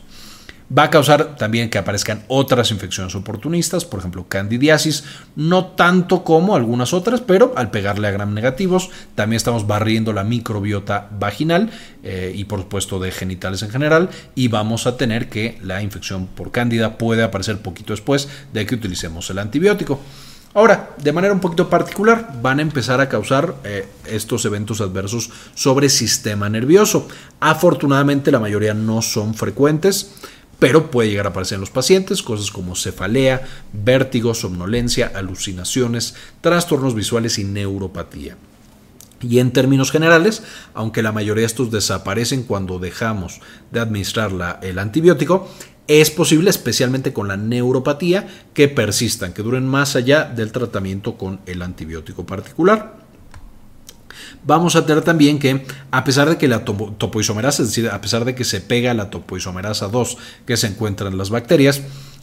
Va 0.67 0.83
a 0.83 0.89
causar 0.89 1.35
también 1.35 1.69
que 1.69 1.77
aparezcan 1.77 2.23
otras 2.27 2.71
infecciones 2.71 3.13
oportunistas, 3.13 3.85
por 3.85 3.99
ejemplo 3.99 4.25
candidiasis, 4.27 5.03
no 5.35 5.65
tanto 5.67 6.23
como 6.23 6.55
algunas 6.55 6.91
otras, 6.91 7.21
pero 7.21 7.53
al 7.55 7.69
pegarle 7.69 8.07
a 8.07 8.11
gram 8.11 8.33
negativos 8.33 8.89
también 9.13 9.37
estamos 9.37 9.67
barriendo 9.67 10.11
la 10.11 10.23
microbiota 10.23 11.07
vaginal 11.19 11.69
eh, 12.01 12.33
y 12.35 12.45
por 12.45 12.61
supuesto 12.61 12.99
de 12.99 13.11
genitales 13.11 13.61
en 13.61 13.69
general 13.69 14.09
y 14.33 14.47
vamos 14.47 14.87
a 14.87 14.97
tener 14.97 15.29
que 15.29 15.59
la 15.61 15.83
infección 15.83 16.25
por 16.25 16.51
cándida 16.51 16.97
puede 16.97 17.21
aparecer 17.21 17.59
poquito 17.59 17.93
después 17.93 18.27
de 18.51 18.65
que 18.65 18.73
utilicemos 18.73 19.29
el 19.29 19.37
antibiótico. 19.37 19.99
Ahora, 20.55 20.91
de 20.97 21.11
manera 21.11 21.33
un 21.33 21.41
poquito 21.41 21.69
particular, 21.69 22.39
van 22.41 22.59
a 22.59 22.61
empezar 22.61 23.01
a 23.01 23.09
causar 23.09 23.55
eh, 23.65 23.85
estos 24.05 24.45
eventos 24.45 24.79
adversos 24.79 25.29
sobre 25.53 25.89
sistema 25.89 26.47
nervioso. 26.47 27.09
Afortunadamente, 27.41 28.31
la 28.31 28.39
mayoría 28.39 28.73
no 28.73 29.01
son 29.01 29.33
frecuentes 29.33 30.15
pero 30.59 30.91
puede 30.91 31.09
llegar 31.09 31.27
a 31.27 31.29
aparecer 31.29 31.55
en 31.55 31.61
los 31.61 31.69
pacientes 31.69 32.21
cosas 32.21 32.51
como 32.51 32.75
cefalea, 32.75 33.43
vértigo, 33.73 34.33
somnolencia, 34.33 35.11
alucinaciones, 35.13 36.15
trastornos 36.41 36.95
visuales 36.95 37.37
y 37.39 37.43
neuropatía. 37.43 38.37
Y 39.21 39.39
en 39.39 39.51
términos 39.51 39.91
generales, 39.91 40.43
aunque 40.73 41.01
la 41.01 41.11
mayoría 41.11 41.41
de 41.41 41.47
estos 41.47 41.71
desaparecen 41.71 42.43
cuando 42.43 42.79
dejamos 42.79 43.39
de 43.71 43.79
administrar 43.79 44.59
el 44.61 44.79
antibiótico, 44.79 45.49
es 45.87 46.09
posible, 46.09 46.49
especialmente 46.49 47.13
con 47.13 47.27
la 47.27 47.37
neuropatía, 47.37 48.27
que 48.53 48.67
persistan, 48.67 49.33
que 49.33 49.43
duren 49.43 49.67
más 49.67 49.95
allá 49.95 50.25
del 50.25 50.51
tratamiento 50.51 51.17
con 51.17 51.39
el 51.45 51.61
antibiótico 51.61 52.25
particular 52.25 53.04
vamos 54.45 54.75
a 54.75 54.85
tener 54.85 55.03
también 55.03 55.39
que, 55.39 55.65
a 55.91 56.03
pesar 56.03 56.29
de 56.29 56.37
que 56.37 56.47
la 56.47 56.63
topoisomerasa, 56.63 57.63
es 57.63 57.69
decir, 57.69 57.89
a 57.89 58.01
pesar 58.01 58.25
de 58.25 58.35
que 58.35 58.43
se 58.43 58.61
pega 58.61 58.93
la 58.93 59.09
topoisomerasa 59.09 59.87
2 59.87 60.17
que 60.45 60.57
se 60.57 60.67
encuentra 60.67 61.09
en 61.09 61.17
las 61.17 61.29
bacterias, 61.29 61.81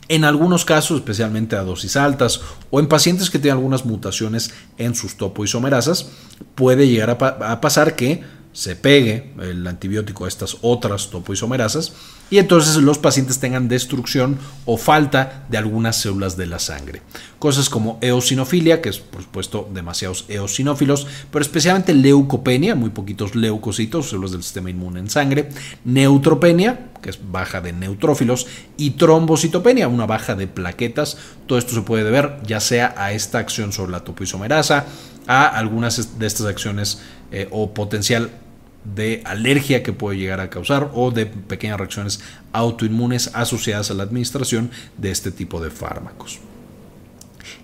en 0.08 0.24
algunos 0.24 0.64
casos, 0.64 0.98
especialmente 0.98 1.56
a 1.56 1.62
dosis 1.62 1.96
altas 1.96 2.40
o 2.70 2.80
en 2.80 2.88
pacientes 2.88 3.30
que 3.30 3.38
tienen 3.38 3.58
algunas 3.58 3.84
mutaciones 3.84 4.52
en 4.78 4.94
sus 4.94 5.16
topoisomerasas, 5.16 6.10
puede 6.54 6.88
llegar 6.88 7.10
a, 7.10 7.52
a 7.52 7.60
pasar 7.60 7.96
que 7.96 8.22
se 8.52 8.76
pegue 8.76 9.32
el 9.40 9.66
antibiótico 9.66 10.24
a 10.24 10.28
estas 10.28 10.58
otras 10.60 11.08
topoisomerasas 11.10 11.92
y 12.30 12.38
entonces 12.38 12.76
los 12.76 12.98
pacientes 12.98 13.40
tengan 13.40 13.68
destrucción 13.68 14.38
o 14.64 14.78
falta 14.78 15.44
de 15.50 15.58
algunas 15.58 15.96
células 15.96 16.36
de 16.36 16.46
la 16.46 16.58
sangre. 16.58 17.02
Cosas 17.38 17.68
como 17.68 17.98
eosinofilia, 18.00 18.80
que 18.80 18.88
es 18.88 18.98
por 18.98 19.22
supuesto 19.22 19.68
demasiados 19.72 20.24
eosinófilos, 20.28 21.06
pero 21.30 21.42
especialmente 21.42 21.92
leucopenia, 21.92 22.74
muy 22.74 22.90
poquitos 22.90 23.34
leucocitos, 23.34 24.08
células 24.08 24.32
del 24.32 24.42
sistema 24.42 24.70
inmune 24.70 25.00
en 25.00 25.10
sangre, 25.10 25.50
neutropenia, 25.84 26.92
que 27.02 27.10
es 27.10 27.18
baja 27.30 27.60
de 27.60 27.72
neutrófilos, 27.72 28.46
y 28.78 28.92
trombocitopenia, 28.92 29.88
una 29.88 30.06
baja 30.06 30.34
de 30.34 30.46
plaquetas. 30.46 31.18
Todo 31.46 31.58
esto 31.58 31.74
se 31.74 31.82
puede 31.82 32.04
deber 32.04 32.38
ya 32.46 32.60
sea 32.60 32.94
a 32.96 33.12
esta 33.12 33.38
acción 33.38 33.72
sobre 33.72 33.92
la 33.92 34.04
topoisomerasa, 34.04 34.86
a 35.26 35.46
algunas 35.46 36.18
de 36.18 36.26
estas 36.26 36.46
acciones 36.46 37.02
eh, 37.30 37.48
o 37.50 37.74
potencial 37.74 38.30
de 38.84 39.22
alergia 39.24 39.82
que 39.82 39.92
puede 39.92 40.18
llegar 40.18 40.40
a 40.40 40.50
causar 40.50 40.90
o 40.94 41.10
de 41.10 41.26
pequeñas 41.26 41.78
reacciones 41.78 42.20
autoinmunes 42.52 43.30
asociadas 43.34 43.90
a 43.90 43.94
la 43.94 44.02
administración 44.02 44.70
de 44.98 45.10
este 45.10 45.30
tipo 45.30 45.60
de 45.60 45.70
fármacos. 45.70 46.40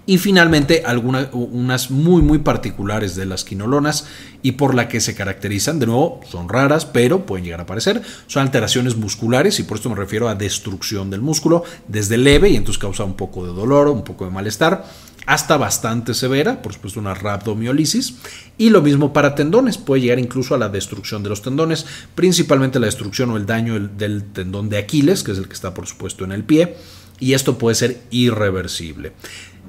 Y 0.07 0.17
finalmente, 0.17 0.85
algunas 0.87 1.29
unas 1.33 1.91
muy 1.91 2.23
muy 2.23 2.39
particulares 2.39 3.15
de 3.15 3.27
las 3.27 3.45
quinolonas 3.45 4.07
y 4.43 4.53
por 4.53 4.75
la 4.75 4.89
que 4.89 5.01
se 5.01 5.15
caracterizan, 5.15 5.79
de 5.79 5.87
nuevo, 5.87 6.21
son 6.27 6.49
raras, 6.49 6.87
pero 6.87 7.27
pueden 7.27 7.45
llegar 7.45 7.61
a 7.61 7.65
aparecer, 7.65 8.01
son 8.27 8.43
alteraciones 8.43 8.97
musculares 8.97 9.61
y 9.61 9.65
por 9.65 9.77
esto 9.77 9.91
me 9.91 9.97
refiero 9.97 10.29
a 10.29 10.35
destrucción 10.35 11.11
del 11.11 11.21
músculo 11.21 11.63
desde 11.89 12.17
leve 12.17 12.49
y 12.49 12.57
entonces 12.57 12.81
causa 12.81 13.05
un 13.05 13.15
poco 13.15 13.47
de 13.47 13.53
dolor, 13.53 13.89
un 13.89 14.03
poco 14.03 14.25
de 14.25 14.31
malestar 14.31 14.87
hasta 15.29 15.59
bastante 15.59 16.15
severa, 16.15 16.63
por 16.63 16.73
supuesto 16.73 16.99
una 16.99 17.13
rhabdomiolisis, 17.13 18.15
y 18.57 18.71
lo 18.71 18.81
mismo 18.81 19.13
para 19.13 19.35
tendones, 19.35 19.77
puede 19.77 20.01
llegar 20.01 20.19
incluso 20.19 20.55
a 20.55 20.59
la 20.59 20.71
destrucción 20.71 21.23
de 21.23 21.29
los 21.29 21.43
tendones, 21.43 21.85
principalmente 22.15 22.81
la 22.81 22.87
destrucción 22.87 23.29
o 23.31 23.37
el 23.37 23.45
daño 23.45 23.79
del 23.79 24.25
tendón 24.25 24.71
de 24.71 24.79
Aquiles, 24.79 25.23
que 25.23 25.33
es 25.33 25.39
el 25.39 25.47
que 25.47 25.53
está 25.53 25.75
por 25.75 25.87
supuesto 25.87 26.25
en 26.25 26.33
el 26.33 26.45
pie, 26.45 26.77
y 27.21 27.35
esto 27.35 27.59
puede 27.59 27.75
ser 27.75 28.01
irreversible. 28.11 29.13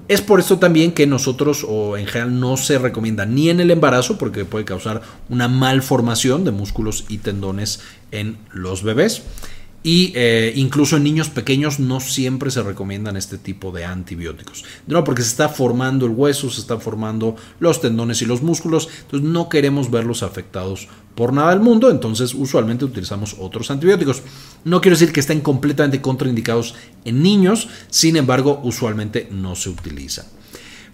Es 0.07 0.21
por 0.21 0.39
esto 0.39 0.59
también 0.59 0.93
que 0.93 1.05
nosotros 1.05 1.65
o 1.67 1.97
en 1.97 2.07
general 2.07 2.39
no 2.39 2.55
se 2.55 2.79
recomienda 2.79 3.25
ni 3.25 3.49
en 3.49 3.59
el 3.59 3.69
embarazo 3.69 4.17
porque 4.17 4.45
puede 4.45 4.63
causar 4.63 5.01
una 5.27 5.49
malformación 5.49 6.45
de 6.45 6.51
músculos 6.51 7.03
y 7.09 7.17
tendones 7.17 7.81
en 8.11 8.37
los 8.53 8.81
bebés 8.81 9.23
y 9.81 10.11
eh, 10.15 10.53
incluso 10.55 10.97
en 10.97 11.03
niños 11.03 11.29
pequeños 11.29 11.79
no 11.79 11.99
siempre 11.99 12.51
se 12.51 12.63
recomiendan 12.63 13.15
este 13.15 13.37
tipo 13.37 13.71
de 13.71 13.85
antibióticos. 13.85 14.65
No, 14.87 15.03
porque 15.03 15.21
se 15.21 15.29
está 15.29 15.47
formando 15.47 16.05
el 16.05 16.11
hueso, 16.11 16.49
se 16.49 16.61
están 16.61 16.81
formando 16.81 17.35
los 17.59 17.79
tendones 17.79 18.21
y 18.21 18.25
los 18.25 18.41
músculos, 18.41 18.89
entonces 19.01 19.29
no 19.29 19.47
queremos 19.47 19.89
verlos 19.89 20.21
afectados 20.23 20.89
por 21.15 21.33
nada 21.33 21.51
del 21.51 21.59
mundo, 21.59 21.91
entonces 21.91 22.33
usualmente 22.33 22.85
utilizamos 22.85 23.35
otros 23.39 23.71
antibióticos. 23.71 24.21
No 24.65 24.81
quiero 24.81 24.97
decir 24.97 25.13
que 25.13 25.21
estén 25.21 25.41
completamente 25.41 26.01
contraindicados 26.01 26.75
en 27.05 27.23
niños, 27.23 27.69
sin 27.89 28.17
embargo, 28.17 28.59
usualmente 28.63 29.27
no 29.31 29.55
se 29.55 29.69
utilizan. 29.69 30.25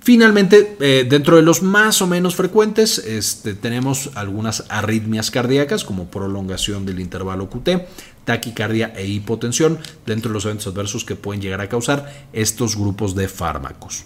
Finalmente, 0.06 0.78
eh, 0.82 1.08
dentro 1.10 1.36
de 1.36 1.42
los 1.42 1.64
más 1.64 2.00
o 2.04 2.06
menos 2.06 2.36
frecuentes, 2.36 3.00
este, 3.00 3.56
tenemos 3.56 4.12
algunas 4.14 4.64
arritmias 4.70 5.32
cardíacas 5.32 5.84
como 5.84 6.12
prolongación 6.12 6.86
del 6.86 7.00
intervalo 7.00 7.50
QT, 7.50 7.88
taquicardia 8.26 8.94
e 8.96 9.06
hipotensión 9.08 9.80
dentro 10.06 10.30
de 10.30 10.34
los 10.34 10.46
eventos 10.46 10.68
adversos 10.68 11.06
que 11.06 11.16
pueden 11.16 11.42
llegar 11.42 11.62
a 11.62 11.70
causar 11.70 12.28
estos 12.34 12.76
grupos 12.76 13.16
de 13.16 13.28
fármacos. 13.28 14.04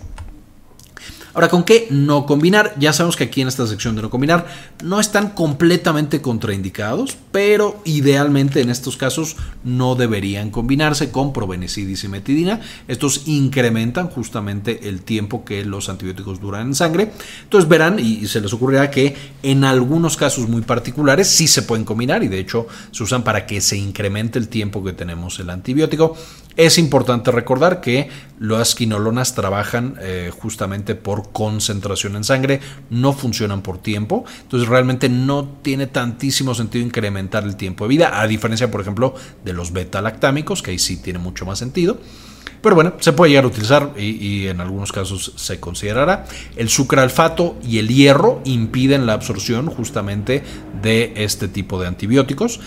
Ahora, 1.33 1.47
¿con 1.47 1.63
qué 1.63 1.87
no 1.91 2.25
combinar? 2.25 2.73
Ya 2.79 2.91
sabemos 2.91 3.15
que 3.15 3.25
aquí 3.25 3.41
en 3.41 3.47
esta 3.47 3.67
sección 3.67 3.95
de 3.95 4.01
no 4.01 4.09
combinar 4.09 4.47
no 4.83 4.99
están 4.99 5.29
completamente 5.29 6.21
contraindicados, 6.21 7.17
pero 7.31 7.81
idealmente 7.85 8.61
en 8.61 8.69
estos 8.69 8.97
casos 8.97 9.35
no 9.63 9.95
deberían 9.95 10.49
combinarse 10.49 11.11
con 11.11 11.31
probenecidis 11.31 12.03
y 12.03 12.07
metidina. 12.07 12.61
Estos 12.87 13.27
incrementan 13.27 14.07
justamente 14.07 14.89
el 14.89 15.01
tiempo 15.01 15.45
que 15.45 15.63
los 15.65 15.89
antibióticos 15.89 16.41
duran 16.41 16.67
en 16.67 16.75
sangre. 16.75 17.11
Entonces 17.43 17.69
verán 17.69 17.99
y 17.99 18.25
se 18.27 18.41
les 18.41 18.51
ocurrirá 18.53 18.89
que 18.89 19.15
en 19.43 19.63
algunos 19.63 20.17
casos 20.17 20.49
muy 20.49 20.61
particulares 20.61 21.27
sí 21.27 21.47
se 21.47 21.61
pueden 21.61 21.85
combinar 21.85 22.23
y 22.23 22.27
de 22.27 22.39
hecho 22.39 22.67
se 22.91 23.03
usan 23.03 23.23
para 23.23 23.45
que 23.45 23.61
se 23.61 23.77
incremente 23.77 24.39
el 24.39 24.47
tiempo 24.47 24.83
que 24.83 24.93
tenemos 24.93 25.39
el 25.39 25.49
antibiótico. 25.49 26.15
Es 26.59 26.77
importante 26.77 27.31
recordar 27.31 27.79
que 27.79 28.09
las 28.37 28.75
quinolonas 28.75 29.33
trabajan 29.33 29.95
eh, 30.01 30.29
justamente 30.37 30.93
por 30.93 31.31
concentración 31.31 32.17
en 32.17 32.25
sangre, 32.25 32.59
no 32.89 33.13
funcionan 33.13 33.61
por 33.61 33.77
tiempo, 33.77 34.25
entonces 34.41 34.67
realmente 34.67 35.07
no 35.07 35.47
tiene 35.61 35.87
tantísimo 35.87 36.53
sentido 36.53 36.85
incrementar 36.85 37.45
el 37.45 37.55
tiempo 37.55 37.85
de 37.85 37.87
vida, 37.87 38.19
a 38.19 38.27
diferencia, 38.27 38.69
por 38.69 38.81
ejemplo, 38.81 39.15
de 39.45 39.53
los 39.53 39.71
beta-lactámicos, 39.71 40.61
que 40.61 40.71
ahí 40.71 40.79
sí 40.79 40.97
tiene 40.97 41.17
mucho 41.17 41.45
más 41.45 41.59
sentido. 41.59 41.97
Pero 42.61 42.75
bueno, 42.75 42.93
se 42.99 43.13
puede 43.13 43.31
llegar 43.31 43.45
a 43.45 43.47
utilizar 43.47 43.93
y, 43.97 44.47
en 44.47 44.59
algunos 44.59 44.91
casos 44.91 45.33
se 45.35 45.59
considerará. 45.59 46.25
El 46.57 46.69
sucralfato 46.69 47.57
y 47.63 47.77
el 47.79 47.87
hierro 47.87 48.41
impiden 48.43 49.05
la 49.05 49.13
absorción 49.13 49.67
justamente 49.67 50.43
de 50.81 51.13
este 51.15 51.47
tipo 51.47 51.79
de 51.79 51.87
antibióticos. 51.87 52.59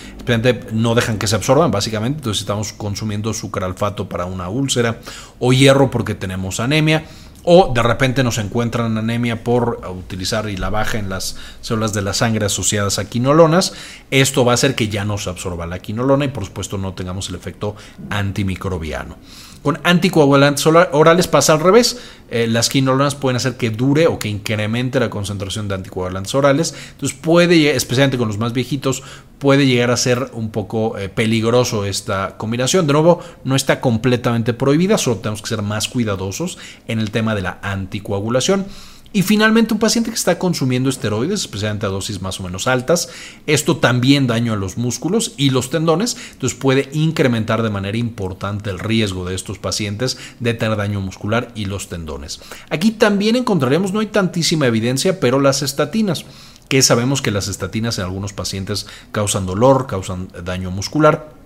no 0.73 0.95
dejan 0.95 1.19
que 1.19 1.27
se 1.27 1.37
absorban, 1.37 1.71
básicamente. 1.71 2.19
Entonces 2.19 2.41
estamos 2.41 2.73
consumiendo 2.73 3.35
sucralfato 3.35 4.09
para 4.09 4.25
una 4.25 4.49
úlcera 4.49 5.01
o 5.39 5.53
hierro 5.53 5.91
porque 5.91 6.15
tenemos 6.15 6.61
anemia 6.61 7.05
o 7.45 7.73
de 7.75 7.83
repente 7.83 8.23
nos 8.23 8.39
encuentran 8.39 8.97
anemia 8.97 9.43
por 9.43 9.81
utilizar 9.91 10.49
y 10.49 10.57
la 10.57 10.71
baja 10.71 10.99
en 10.99 11.09
las 11.09 11.37
células 11.61 11.93
de 11.93 12.03
la 12.03 12.15
sangre 12.15 12.47
asociadas 12.47 12.99
a 12.99 13.09
quinolonas. 13.09 13.73
Esto 14.11 14.45
va 14.45 14.53
a 14.53 14.55
hacer 14.55 14.75
que 14.75 14.89
ya 14.89 15.05
no 15.05 15.19
se 15.19 15.31
absorba 15.31 15.67
la 15.67 15.81
quinolona 15.81 16.25
y 16.25 16.29
por 16.29 16.45
supuesto 16.45 16.79
no 16.79 16.95
tengamos 16.95 17.29
el 17.29 17.35
efecto 17.35 17.75
antimicrobiano. 18.11 19.17
Con 19.63 19.79
anticoagulantes 19.85 20.67
orales 20.67 21.29
pasa 21.29 21.53
al 21.53 21.61
revés. 21.61 22.01
Eh, 22.31 22.47
las 22.49 22.69
quinolonas 22.69 23.15
pueden 23.15 23.37
hacer 23.37 23.57
que 23.57 23.71
dure 23.71 24.09
o 24.09 24.19
que 24.19 24.29
incremente 24.29 24.99
la 24.99 25.09
concentración 25.09 25.69
de 25.69 25.77
anticoagulantes 25.77 26.35
orales. 26.35 26.75
Entonces 26.93 27.17
puede, 27.17 27.77
especialmente 27.77 28.19
con 28.19 28.27
los 28.27 28.39
más 28.39 28.53
viejitos, 28.53 29.03
puede 29.39 29.67
llegar 29.67 29.91
a 29.91 29.97
ser 29.97 30.31
un 30.33 30.51
poco 30.51 30.99
eh, 30.99 31.09
peligroso 31.09 31.85
esta 31.85 32.37
combinación. 32.39 32.87
De 32.87 32.93
nuevo, 32.93 33.21
no 33.45 33.55
está 33.55 33.81
completamente 33.81 34.53
prohibida, 34.53 34.99
solo 34.99 35.17
tenemos 35.17 35.43
que 35.43 35.49
ser 35.49 35.63
más 35.63 35.89
cuidadosos 35.89 36.59
en 36.89 36.99
el 36.99 37.11
tema 37.11 37.35
de 37.35 37.43
la 37.43 37.59
anticoagulación. 37.63 38.67
Y 39.13 39.23
finalmente 39.23 39.75
un 39.75 39.81
paciente 39.81 40.11
que 40.11 40.17
está 40.17 40.39
consumiendo 40.39 40.89
esteroides, 40.89 41.41
especialmente 41.41 41.87
a 41.87 41.91
dosis 41.91 42.23
más 42.23 42.41
o 42.41 42.45
menos 42.45 42.67
altas, 42.67 43.11
esto 43.47 43.77
también 43.77 44.27
daña 44.27 44.55
a 44.55 44.57
los 44.57 44.79
músculos 44.79 45.35
y 45.37 45.51
los 45.51 45.69
tendones, 45.69 46.17
entonces 46.33 46.59
puede 46.59 46.89
incrementar 46.93 47.63
de 47.63 47.71
manera 47.71 47.99
importante 47.99 48.71
el 48.71 48.79
riesgo 48.79 49.27
de 49.27 49.35
estos 49.35 49.59
pacientes 49.59 50.17
de 50.41 50.55
tener 50.55 50.77
daño 50.79 51.01
muscular 51.01 51.53
y 51.55 51.67
los 51.67 51.89
tendones. 51.89 52.41
Aquí 52.71 52.93
también 52.93 53.37
encontraremos, 53.37 53.93
no 53.93 54.01
hay 54.01 54.07
tantísima 54.07 54.67
evidencia, 54.67 55.21
pero 55.21 55.41
las 55.41 55.63
estatinas 55.63 56.25
que 56.69 56.81
sabemos 56.81 57.21
que 57.21 57.31
las 57.31 57.49
estatinas 57.49 57.99
en 57.99 58.05
algunos 58.05 58.33
pacientes 58.33 58.87
causan 59.11 59.45
dolor, 59.45 59.87
causan 59.87 60.29
daño 60.43 60.71
muscular. 60.71 61.42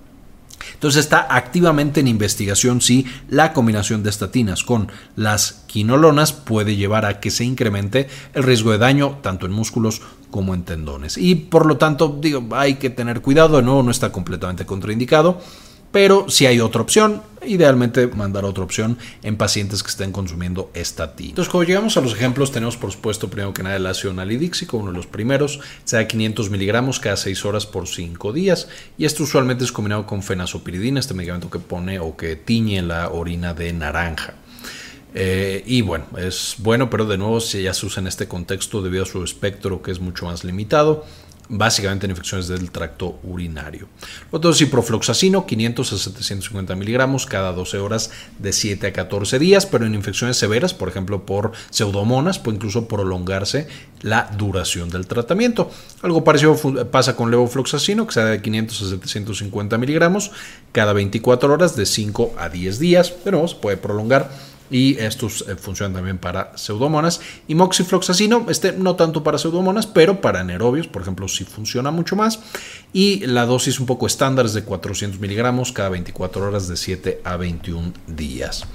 Entonces 0.77 1.05
está 1.05 1.25
activamente 1.35 2.01
en 2.01 2.07
investigación 2.07 2.81
si 2.81 3.07
la 3.29 3.51
combinación 3.51 4.03
de 4.03 4.11
estatinas 4.11 4.63
con 4.63 4.91
las 5.15 5.63
quinolonas 5.65 6.33
puede 6.33 6.75
llevar 6.75 7.03
a 7.05 7.19
que 7.19 7.31
se 7.31 7.45
incremente 7.45 8.07
el 8.35 8.43
riesgo 8.43 8.71
de 8.71 8.77
daño 8.77 9.17
tanto 9.23 9.47
en 9.47 9.53
músculos 9.53 10.03
como 10.29 10.53
en 10.53 10.61
tendones. 10.61 11.17
Y 11.17 11.33
por 11.33 11.65
lo 11.65 11.77
tanto, 11.77 12.19
digo, 12.21 12.47
hay 12.51 12.75
que 12.75 12.91
tener 12.91 13.21
cuidado, 13.21 13.57
de 13.57 13.63
nuevo 13.63 13.81
no 13.81 13.89
está 13.89 14.11
completamente 14.11 14.67
contraindicado. 14.67 15.41
Pero 15.91 16.29
si 16.29 16.45
hay 16.45 16.59
otra 16.59 16.81
opción, 16.81 17.21
idealmente 17.45 18.07
mandar 18.07 18.45
otra 18.45 18.63
opción 18.63 18.97
en 19.23 19.37
pacientes 19.37 19.83
que 19.83 19.89
estén 19.89 20.11
consumiendo 20.11 20.69
estatina. 20.73 21.29
Entonces, 21.29 21.51
cuando 21.51 21.67
llegamos 21.67 21.97
a 21.97 22.01
los 22.01 22.13
ejemplos, 22.13 22.51
tenemos 22.51 22.77
por 22.77 22.91
supuesto 22.91 23.29
primero 23.29 23.53
que 23.53 23.63
nada 23.63 23.77
el 23.77 23.85
ácido 23.85 24.13
nalidíxico, 24.13 24.77
uno 24.77 24.91
de 24.91 24.97
los 24.97 25.07
primeros, 25.07 25.59
se 25.85 25.95
da 25.95 26.07
500 26.07 26.49
miligramos 26.49 26.99
cada 26.99 27.15
6 27.15 27.45
horas 27.45 27.65
por 27.65 27.87
5 27.87 28.33
días. 28.33 28.67
Y 28.97 29.05
esto 29.05 29.23
usualmente 29.23 29.63
es 29.63 29.71
combinado 29.71 30.05
con 30.05 30.23
fenazopiridina, 30.23 30.99
este 30.99 31.13
medicamento 31.13 31.49
que 31.49 31.59
pone 31.59 31.99
o 31.99 32.15
que 32.17 32.35
tiñe 32.35 32.81
la 32.81 33.09
orina 33.09 33.53
de 33.53 33.71
naranja. 33.73 34.33
Eh, 35.13 35.63
y 35.65 35.81
bueno, 35.81 36.05
es 36.17 36.55
bueno, 36.59 36.89
pero 36.89 37.05
de 37.05 37.17
nuevo 37.17 37.39
si 37.39 37.63
ya 37.63 37.73
se 37.73 37.85
usa 37.85 38.01
en 38.01 38.07
este 38.07 38.27
contexto 38.27 38.81
debido 38.81 39.03
a 39.03 39.05
su 39.05 39.23
espectro 39.23 39.81
que 39.81 39.91
es 39.91 39.99
mucho 39.99 40.25
más 40.25 40.43
limitado 40.43 41.05
básicamente 41.49 42.05
en 42.05 42.11
infecciones 42.11 42.47
del 42.47 42.71
tracto 42.71 43.19
urinario. 43.23 43.87
Otro 44.31 44.51
es 44.51 44.57
ciprofloxacino, 44.57 45.45
500 45.45 45.93
a 45.93 45.97
750 45.97 46.75
miligramos 46.75 47.25
cada 47.25 47.53
12 47.53 47.77
horas 47.77 48.11
de 48.39 48.53
7 48.53 48.87
a 48.87 48.93
14 48.93 49.39
días, 49.39 49.65
pero 49.65 49.85
en 49.85 49.95
infecciones 49.95 50.37
severas, 50.37 50.73
por 50.73 50.89
ejemplo 50.89 51.25
por 51.25 51.51
pseudomonas, 51.69 52.39
puede 52.39 52.57
incluso 52.57 52.87
prolongarse 52.87 53.67
la 54.01 54.29
duración 54.37 54.89
del 54.89 55.07
tratamiento. 55.07 55.71
Algo 56.01 56.23
parecido 56.23 56.55
pasa 56.91 57.15
con 57.15 57.31
levofloxacino, 57.31 58.05
que 58.07 58.13
se 58.13 58.19
da 58.19 58.27
de 58.27 58.41
500 58.41 58.81
a 58.81 58.89
750 58.89 59.77
miligramos 59.77 60.31
cada 60.71 60.93
24 60.93 61.53
horas 61.53 61.75
de 61.75 61.85
5 61.85 62.35
a 62.37 62.49
10 62.49 62.79
días, 62.79 63.11
pero 63.23 63.47
se 63.47 63.55
puede 63.55 63.77
prolongar 63.77 64.29
y 64.69 64.97
estos 64.99 65.45
eh, 65.47 65.55
funcionan 65.55 65.93
también 65.93 66.17
para 66.17 66.57
pseudomonas. 66.57 67.21
Y 67.47 67.55
moxifloxacino, 67.55 68.45
este 68.49 68.71
no 68.73 68.95
tanto 68.95 69.23
para 69.23 69.37
pseudomonas, 69.37 69.87
pero 69.87 70.21
para 70.21 70.41
anaerobios, 70.41 70.87
por 70.87 71.01
ejemplo, 71.01 71.27
sí 71.27 71.43
funciona 71.43 71.91
mucho 71.91 72.15
más. 72.15 72.39
Y 72.93 73.25
la 73.25 73.45
dosis 73.45 73.79
un 73.79 73.85
poco 73.85 74.07
estándar 74.07 74.45
es 74.45 74.53
de 74.53 74.63
400 74.63 75.19
miligramos 75.19 75.71
cada 75.71 75.89
24 75.89 76.47
horas 76.47 76.67
de 76.67 76.77
7 76.77 77.21
a 77.23 77.37
21 77.37 77.93
días. 78.07 78.65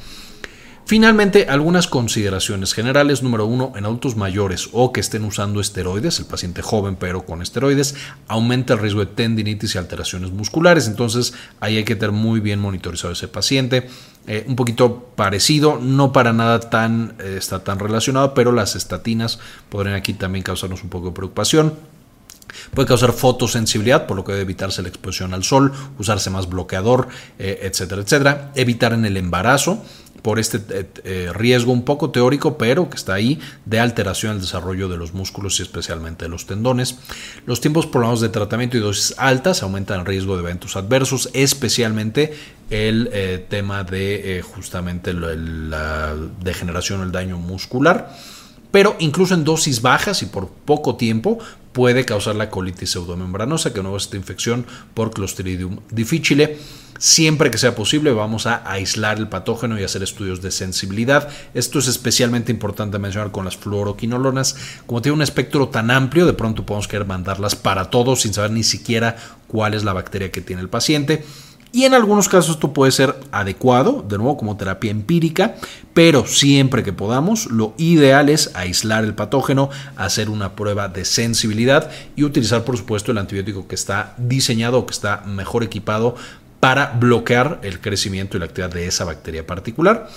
Finalmente, 0.85 1.47
algunas 1.49 1.87
consideraciones 1.87 2.75
generales. 2.75 3.23
Número 3.23 3.47
uno, 3.47 3.73
en 3.77 3.85
adultos 3.85 4.17
mayores 4.17 4.69
o 4.73 4.93
que 4.93 5.01
estén 5.01 5.25
usando 5.25 5.61
esteroides, 5.61 6.19
el 6.19 6.27
paciente 6.27 6.61
joven 6.61 6.97
pero 6.97 7.25
con 7.25 7.41
esteroides, 7.41 7.95
aumenta 8.29 8.75
el 8.75 8.81
riesgo 8.81 9.01
de 9.01 9.07
tendinitis 9.07 9.75
y 9.75 9.79
alteraciones 9.79 10.33
musculares. 10.33 10.89
Entonces, 10.89 11.35
ahí 11.61 11.77
hay 11.77 11.85
que 11.85 11.97
tener 11.97 12.13
muy 12.13 12.41
bien 12.41 12.61
monitorizado 12.61 13.13
ese 13.13 13.29
paciente. 13.29 13.89
Eh, 14.27 14.45
un 14.47 14.55
poquito 14.55 15.09
parecido, 15.17 15.79
no 15.81 16.13
para 16.13 16.33
nada 16.33 16.61
tan, 16.61 17.17
eh, 17.19 17.35
está 17.37 17.65
tan 17.65 17.81
relacionado, 17.81 18.35
pero 18.35 18.53
las 18.53 18.77
estatinas 18.77 19.41
podrían 19.69 19.97
aquí 19.97 20.15
también 20.15 20.45
causarnos 20.45 20.85
un 20.85 20.91
poco 20.91 21.07
de 21.09 21.13
preocupación. 21.13 21.75
Puede 22.75 22.87
causar 22.87 23.13
fotosensibilidad, 23.13 24.07
por 24.07 24.17
lo 24.17 24.25
que 24.25 24.33
debe 24.33 24.43
evitarse 24.43 24.83
la 24.83 24.89
exposición 24.89 25.35
al 25.35 25.43
sol, 25.43 25.73
usarse 25.99 26.31
más 26.31 26.49
bloqueador, 26.49 27.09
eh, 27.39 27.61
etcétera, 27.63 28.03
etcétera. 28.03 28.53
Evitar 28.55 28.93
en 28.93 29.05
el 29.05 29.17
embarazo, 29.17 29.83
por 30.23 30.39
este 30.39 30.59
eh, 30.71 30.87
eh, 31.05 31.31
riesgo 31.35 31.73
un 31.73 31.85
poco 31.85 32.11
teórico, 32.11 32.57
pero 32.57 32.89
que 32.89 32.97
está 32.97 33.15
ahí, 33.15 33.41
de 33.67 33.81
alteración 33.81 34.33
al 34.33 34.41
desarrollo 34.41 34.89
de 34.89 34.97
los 34.97 35.13
músculos 35.13 35.59
y 35.59 35.63
especialmente 35.63 36.25
de 36.25 36.29
los 36.29 36.47
tendones. 36.47 36.97
Los 37.45 37.61
tiempos 37.61 37.87
prolongados 37.87 38.21
de 38.21 38.29
tratamiento 38.29 38.77
y 38.77 38.81
dosis 38.81 39.15
altas 39.19 39.63
aumentan 39.63 40.01
el 40.01 40.07
riesgo 40.07 40.37
de 40.37 40.43
eventos 40.43 40.77
adversos, 40.77 41.29
especialmente 41.35 42.35
el 42.71 43.11
eh, 43.13 43.45
tema 43.49 43.85
de 43.85 44.43
justamente 44.43 45.13
la 45.13 46.15
degeneración, 46.41 47.03
el 47.03 47.13
daño 47.13 47.37
muscular. 47.37 48.17
Pero 48.73 48.97
incluso 48.99 49.35
en 49.35 49.45
dosis 49.45 49.81
bajas 49.81 50.23
y 50.23 50.27
por 50.27 50.49
poco 50.49 50.97
tiempo 50.97 51.39
puede 51.73 52.05
causar 52.05 52.35
la 52.35 52.51
colitis 52.51 52.91
pseudomembranosa, 52.91 53.73
que 53.73 53.83
no 53.83 53.97
es 53.97 54.05
esta 54.05 54.17
infección 54.17 54.67
por 54.95 55.13
Clostridium 55.13 55.79
difficile 55.91 56.59
Siempre 57.03 57.51
que 57.51 57.59
sea 57.59 57.75
posible 57.75 58.13
vamos 58.13 58.47
a 58.47 58.63
aislar 58.71 59.19
el 59.19 59.27
patógeno 59.27 59.77
y 59.77 59.83
hacer 59.83 60.05
estudios 60.05 60.41
de 60.41 60.53
sensibilidad. 60.53 61.29
Esto 61.53 61.81
es 61.81 61.89
especialmente 61.89 62.53
importante 62.53 62.97
mencionar 63.01 63.33
con 63.33 63.45
las 63.45 63.57
fluoroquinolonas. 63.57 64.55
Como 64.87 65.03
tiene 65.03 65.17
un 65.17 65.23
espectro 65.23 65.69
tan 65.69 65.91
amplio, 65.91 66.27
de 66.27 66.33
pronto 66.33 66.65
podemos 66.65 66.87
querer 66.87 67.05
mandarlas 67.05 67.57
para 67.57 67.91
todos 67.91 68.21
sin 68.21 68.33
saber 68.33 68.53
ni 68.53 68.63
siquiera 68.63 69.17
cuál 69.49 69.75
es 69.75 69.83
la 69.83 69.93
bacteria 69.93 70.31
que 70.31 70.43
tiene 70.43 70.63
el 70.63 70.69
paciente. 70.69 71.25
Y 71.75 71.85
en 71.85 71.95
algunos 71.95 72.29
casos 72.29 72.57
esto 72.57 72.75
puede 72.75 72.93
ser 72.93 73.17
adecuado, 73.33 74.05
de 74.07 74.19
nuevo 74.19 74.37
como 74.37 74.59
terapia 74.59 74.91
empírica, 74.91 75.57
pero 75.95 76.27
siempre 76.27 76.83
que 76.83 76.93
podamos, 76.93 77.47
lo 77.47 77.73
ideal 77.79 78.29
es 78.29 78.51
aislar 78.55 79.05
el 79.05 79.15
patógeno, 79.15 79.71
hacer 79.97 80.29
una 80.29 80.55
prueba 80.55 80.89
de 80.89 81.07
sensibilidad 81.07 81.91
y 82.15 82.25
utilizar 82.25 82.65
por 82.65 82.77
supuesto 82.77 83.11
el 83.11 83.19
antibiótico 83.19 83.67
que 83.67 83.75
está 83.75 84.15
diseñado 84.19 84.79
o 84.79 84.87
que 84.87 84.93
está 84.93 85.23
mejor 85.27 85.63
equipado 85.63 86.15
para 86.61 86.93
bloquear 86.93 87.59
el 87.63 87.81
crecimiento 87.81 88.37
y 88.37 88.41
la 88.41 88.47
actividad 88.47 88.71
de 88.71 88.87
esa 88.87 89.05
bacteria 89.05 89.47
particular. 89.47 90.09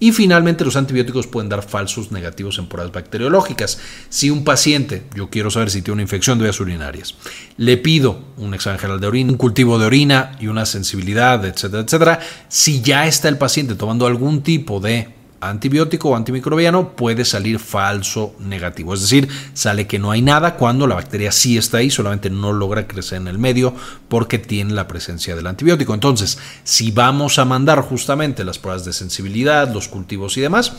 Y 0.00 0.12
finalmente 0.12 0.64
los 0.64 0.76
antibióticos 0.76 1.26
pueden 1.26 1.48
dar 1.48 1.62
falsos 1.62 2.10
negativos 2.10 2.58
en 2.58 2.66
pruebas 2.66 2.92
bacteriológicas. 2.92 3.78
Si 4.08 4.28
un 4.28 4.44
paciente, 4.44 5.04
yo 5.14 5.30
quiero 5.30 5.50
saber 5.50 5.70
si 5.70 5.82
tiene 5.82 5.94
una 5.94 6.02
infección 6.02 6.38
de 6.38 6.44
vías 6.44 6.60
urinarias, 6.60 7.14
le 7.56 7.76
pido 7.76 8.18
un 8.36 8.54
examen 8.54 8.80
general 8.80 9.00
de 9.00 9.06
orina, 9.06 9.30
un 9.30 9.38
cultivo 9.38 9.78
de 9.78 9.86
orina 9.86 10.36
y 10.40 10.48
una 10.48 10.66
sensibilidad, 10.66 11.44
etcétera, 11.44 11.82
etcétera, 11.82 12.20
si 12.48 12.82
ya 12.82 13.06
está 13.06 13.28
el 13.28 13.38
paciente 13.38 13.76
tomando 13.76 14.06
algún 14.06 14.42
tipo 14.42 14.80
de 14.80 15.13
antibiótico 15.48 16.10
o 16.10 16.16
antimicrobiano 16.16 16.90
puede 16.96 17.24
salir 17.24 17.58
falso 17.58 18.34
negativo. 18.38 18.94
Es 18.94 19.02
decir, 19.02 19.28
sale 19.52 19.86
que 19.86 19.98
no 19.98 20.10
hay 20.10 20.22
nada 20.22 20.56
cuando 20.56 20.86
la 20.86 20.94
bacteria 20.94 21.32
sí 21.32 21.56
está 21.56 21.78
ahí, 21.78 21.90
solamente 21.90 22.30
no 22.30 22.52
logra 22.52 22.86
crecer 22.86 23.20
en 23.20 23.28
el 23.28 23.38
medio 23.38 23.74
porque 24.08 24.38
tiene 24.38 24.72
la 24.74 24.88
presencia 24.88 25.34
del 25.36 25.46
antibiótico. 25.46 25.94
Entonces, 25.94 26.38
si 26.64 26.90
vamos 26.90 27.38
a 27.38 27.44
mandar 27.44 27.80
justamente 27.82 28.44
las 28.44 28.58
pruebas 28.58 28.84
de 28.84 28.92
sensibilidad, 28.92 29.72
los 29.72 29.88
cultivos 29.88 30.36
y 30.36 30.40
demás, 30.40 30.72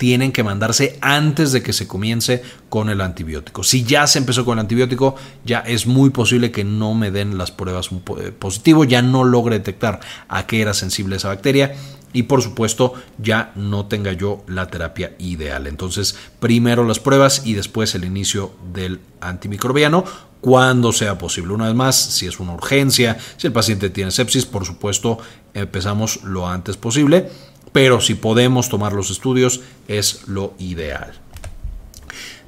tienen 0.00 0.32
que 0.32 0.42
mandarse 0.42 0.96
antes 1.02 1.52
de 1.52 1.62
que 1.62 1.74
se 1.74 1.86
comience 1.86 2.42
con 2.70 2.88
el 2.88 3.02
antibiótico. 3.02 3.62
Si 3.62 3.84
ya 3.84 4.06
se 4.06 4.18
empezó 4.18 4.46
con 4.46 4.56
el 4.56 4.62
antibiótico, 4.62 5.14
ya 5.44 5.58
es 5.58 5.86
muy 5.86 6.08
posible 6.08 6.50
que 6.50 6.64
no 6.64 6.94
me 6.94 7.10
den 7.10 7.36
las 7.36 7.50
pruebas 7.50 7.90
eh, 7.92 8.32
positivo, 8.32 8.84
ya 8.84 9.02
no 9.02 9.24
logre 9.24 9.58
detectar 9.58 10.00
a 10.26 10.46
qué 10.46 10.62
era 10.62 10.72
sensible 10.72 11.16
esa 11.16 11.28
bacteria 11.28 11.74
y 12.12 12.24
por 12.24 12.42
supuesto 12.42 12.94
ya 13.18 13.52
no 13.54 13.86
tenga 13.86 14.12
yo 14.12 14.42
la 14.46 14.68
terapia 14.68 15.14
ideal. 15.18 15.66
Entonces, 15.66 16.16
primero 16.40 16.84
las 16.84 16.98
pruebas 16.98 17.42
y 17.44 17.54
después 17.54 17.94
el 17.94 18.04
inicio 18.04 18.52
del 18.72 19.00
antimicrobiano 19.20 20.04
cuando 20.40 20.92
sea 20.92 21.18
posible. 21.18 21.52
Una 21.52 21.66
vez 21.66 21.74
más, 21.74 21.96
si 21.96 22.26
es 22.26 22.40
una 22.40 22.54
urgencia, 22.54 23.18
si 23.36 23.46
el 23.46 23.52
paciente 23.52 23.90
tiene 23.90 24.10
sepsis, 24.10 24.46
por 24.46 24.64
supuesto, 24.64 25.18
empezamos 25.54 26.22
lo 26.24 26.48
antes 26.48 26.76
posible. 26.76 27.30
pero 27.72 28.00
si 28.00 28.14
podemos 28.14 28.68
tomar 28.68 28.92
los 28.92 29.10
estudios 29.10 29.60
es 29.86 30.26
lo 30.26 30.54
ideal. 30.58 31.12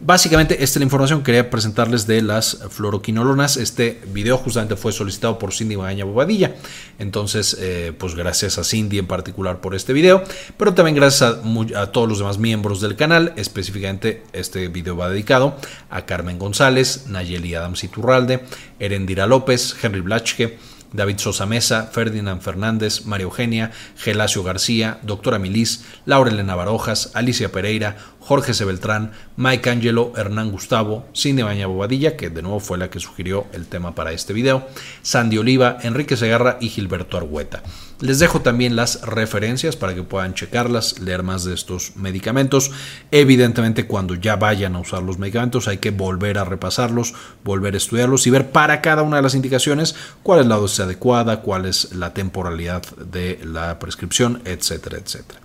Básicamente, 0.04 0.54
esta 0.54 0.64
es 0.64 0.76
la 0.78 0.84
información. 0.84 1.22
Quería 1.22 1.48
presentarles 1.48 2.08
de 2.08 2.22
las 2.22 2.58
fluoroquinolonas. 2.70 3.56
Este 3.56 4.00
video 4.08 4.36
justamente 4.36 4.74
fue 4.74 4.90
solicitado 4.90 5.38
por 5.38 5.52
Cindy 5.52 5.76
Magaña 5.76 6.04
Bobadilla. 6.04 6.56
Entonces, 6.98 7.56
eh, 7.60 7.92
pues 7.96 8.16
gracias 8.16 8.58
a 8.58 8.64
Cindy 8.64 8.98
en 8.98 9.06
particular 9.06 9.60
por 9.60 9.76
este 9.76 9.92
video, 9.92 10.24
pero 10.56 10.74
también 10.74 10.96
gracias 10.96 11.36
a, 11.76 11.92
todos 11.92 12.08
los 12.08 12.18
demás 12.18 12.38
miembros 12.38 12.80
del 12.80 12.96
canal. 12.96 13.32
Específicamente, 13.36 14.24
este 14.32 14.66
video 14.66 14.96
va 14.96 15.08
dedicado 15.08 15.56
a 15.88 16.04
Carmen 16.04 16.36
González, 16.36 17.06
Nayeli 17.06 17.54
Adams 17.54 17.84
Iturralde, 17.84 18.44
Erendira 18.80 19.28
López, 19.28 19.76
Henry 19.80 20.00
Blachke. 20.00 20.58
David 20.92 21.18
Sosa 21.18 21.46
Mesa, 21.46 21.88
Ferdinand 21.90 22.42
Fernández, 22.42 23.06
María 23.06 23.24
Eugenia, 23.24 23.70
Gelacio 23.96 24.42
García, 24.42 24.98
Doctora 25.02 25.38
Milis, 25.38 25.84
Laura 26.04 26.30
Elena 26.30 26.54
Barojas, 26.54 27.12
Alicia 27.14 27.50
Pereira, 27.50 27.96
Jorge 28.24 28.54
C. 28.54 28.64
Mike 29.36 29.68
Angelo, 29.68 30.12
Hernán 30.16 30.52
Gustavo, 30.52 31.06
Cindy 31.14 31.42
Baña 31.42 31.66
Bobadilla, 31.66 32.16
que 32.16 32.30
de 32.30 32.40
nuevo 32.40 32.60
fue 32.60 32.78
la 32.78 32.88
que 32.88 33.00
sugirió 33.00 33.46
el 33.52 33.66
tema 33.66 33.94
para 33.94 34.12
este 34.12 34.32
video, 34.32 34.66
Sandy 35.02 35.38
Oliva, 35.38 35.78
Enrique 35.82 36.16
Segarra 36.16 36.56
y 36.60 36.68
Gilberto 36.68 37.16
Argueta. 37.16 37.62
Les 38.00 38.18
dejo 38.18 38.40
también 38.40 38.74
las 38.74 39.02
referencias 39.02 39.76
para 39.76 39.94
que 39.94 40.02
puedan 40.02 40.34
checarlas, 40.34 40.98
leer 41.00 41.22
más 41.22 41.44
de 41.44 41.54
estos 41.54 41.96
medicamentos. 41.96 42.70
Evidentemente, 43.10 43.86
cuando 43.86 44.14
ya 44.14 44.36
vayan 44.36 44.76
a 44.76 44.80
usar 44.80 45.02
los 45.02 45.18
medicamentos, 45.18 45.68
hay 45.68 45.78
que 45.78 45.90
volver 45.90 46.38
a 46.38 46.44
repasarlos, 46.44 47.14
volver 47.44 47.74
a 47.74 47.76
estudiarlos 47.76 48.26
y 48.26 48.30
ver 48.30 48.50
para 48.50 48.80
cada 48.80 49.02
una 49.02 49.16
de 49.16 49.22
las 49.22 49.34
indicaciones 49.34 49.94
cuál 50.22 50.40
es 50.40 50.46
la 50.46 50.56
dosis 50.56 50.80
adecuada, 50.80 51.42
cuál 51.42 51.66
es 51.66 51.94
la 51.94 52.14
temporalidad 52.14 52.82
de 52.96 53.40
la 53.44 53.78
prescripción, 53.78 54.42
etcétera, 54.44 54.98
etcétera. 54.98 55.41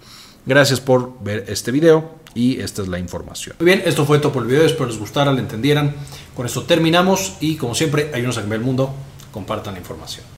Gracias 0.47 0.79
por 0.79 1.21
ver 1.21 1.43
este 1.49 1.71
video 1.71 2.09
y 2.33 2.61
esta 2.61 2.81
es 2.81 2.87
la 2.87 2.97
información. 2.97 3.57
Muy 3.59 3.65
bien, 3.65 3.83
esto 3.85 4.05
fue 4.05 4.19
todo 4.19 4.31
por 4.31 4.43
el 4.43 4.47
video, 4.47 4.65
espero 4.65 4.85
les 4.85 4.97
gustara, 4.97 5.33
le 5.33 5.41
entendieran. 5.41 5.93
Con 6.33 6.45
esto 6.45 6.63
terminamos 6.63 7.35
y 7.41 7.57
como 7.57 7.75
siempre, 7.75 8.11
hay 8.13 8.21
unos 8.21 8.37
a 8.37 8.41
cambiar 8.41 8.61
el 8.61 8.65
mundo, 8.65 8.93
compartan 9.33 9.73
la 9.73 9.79
información. 9.81 10.36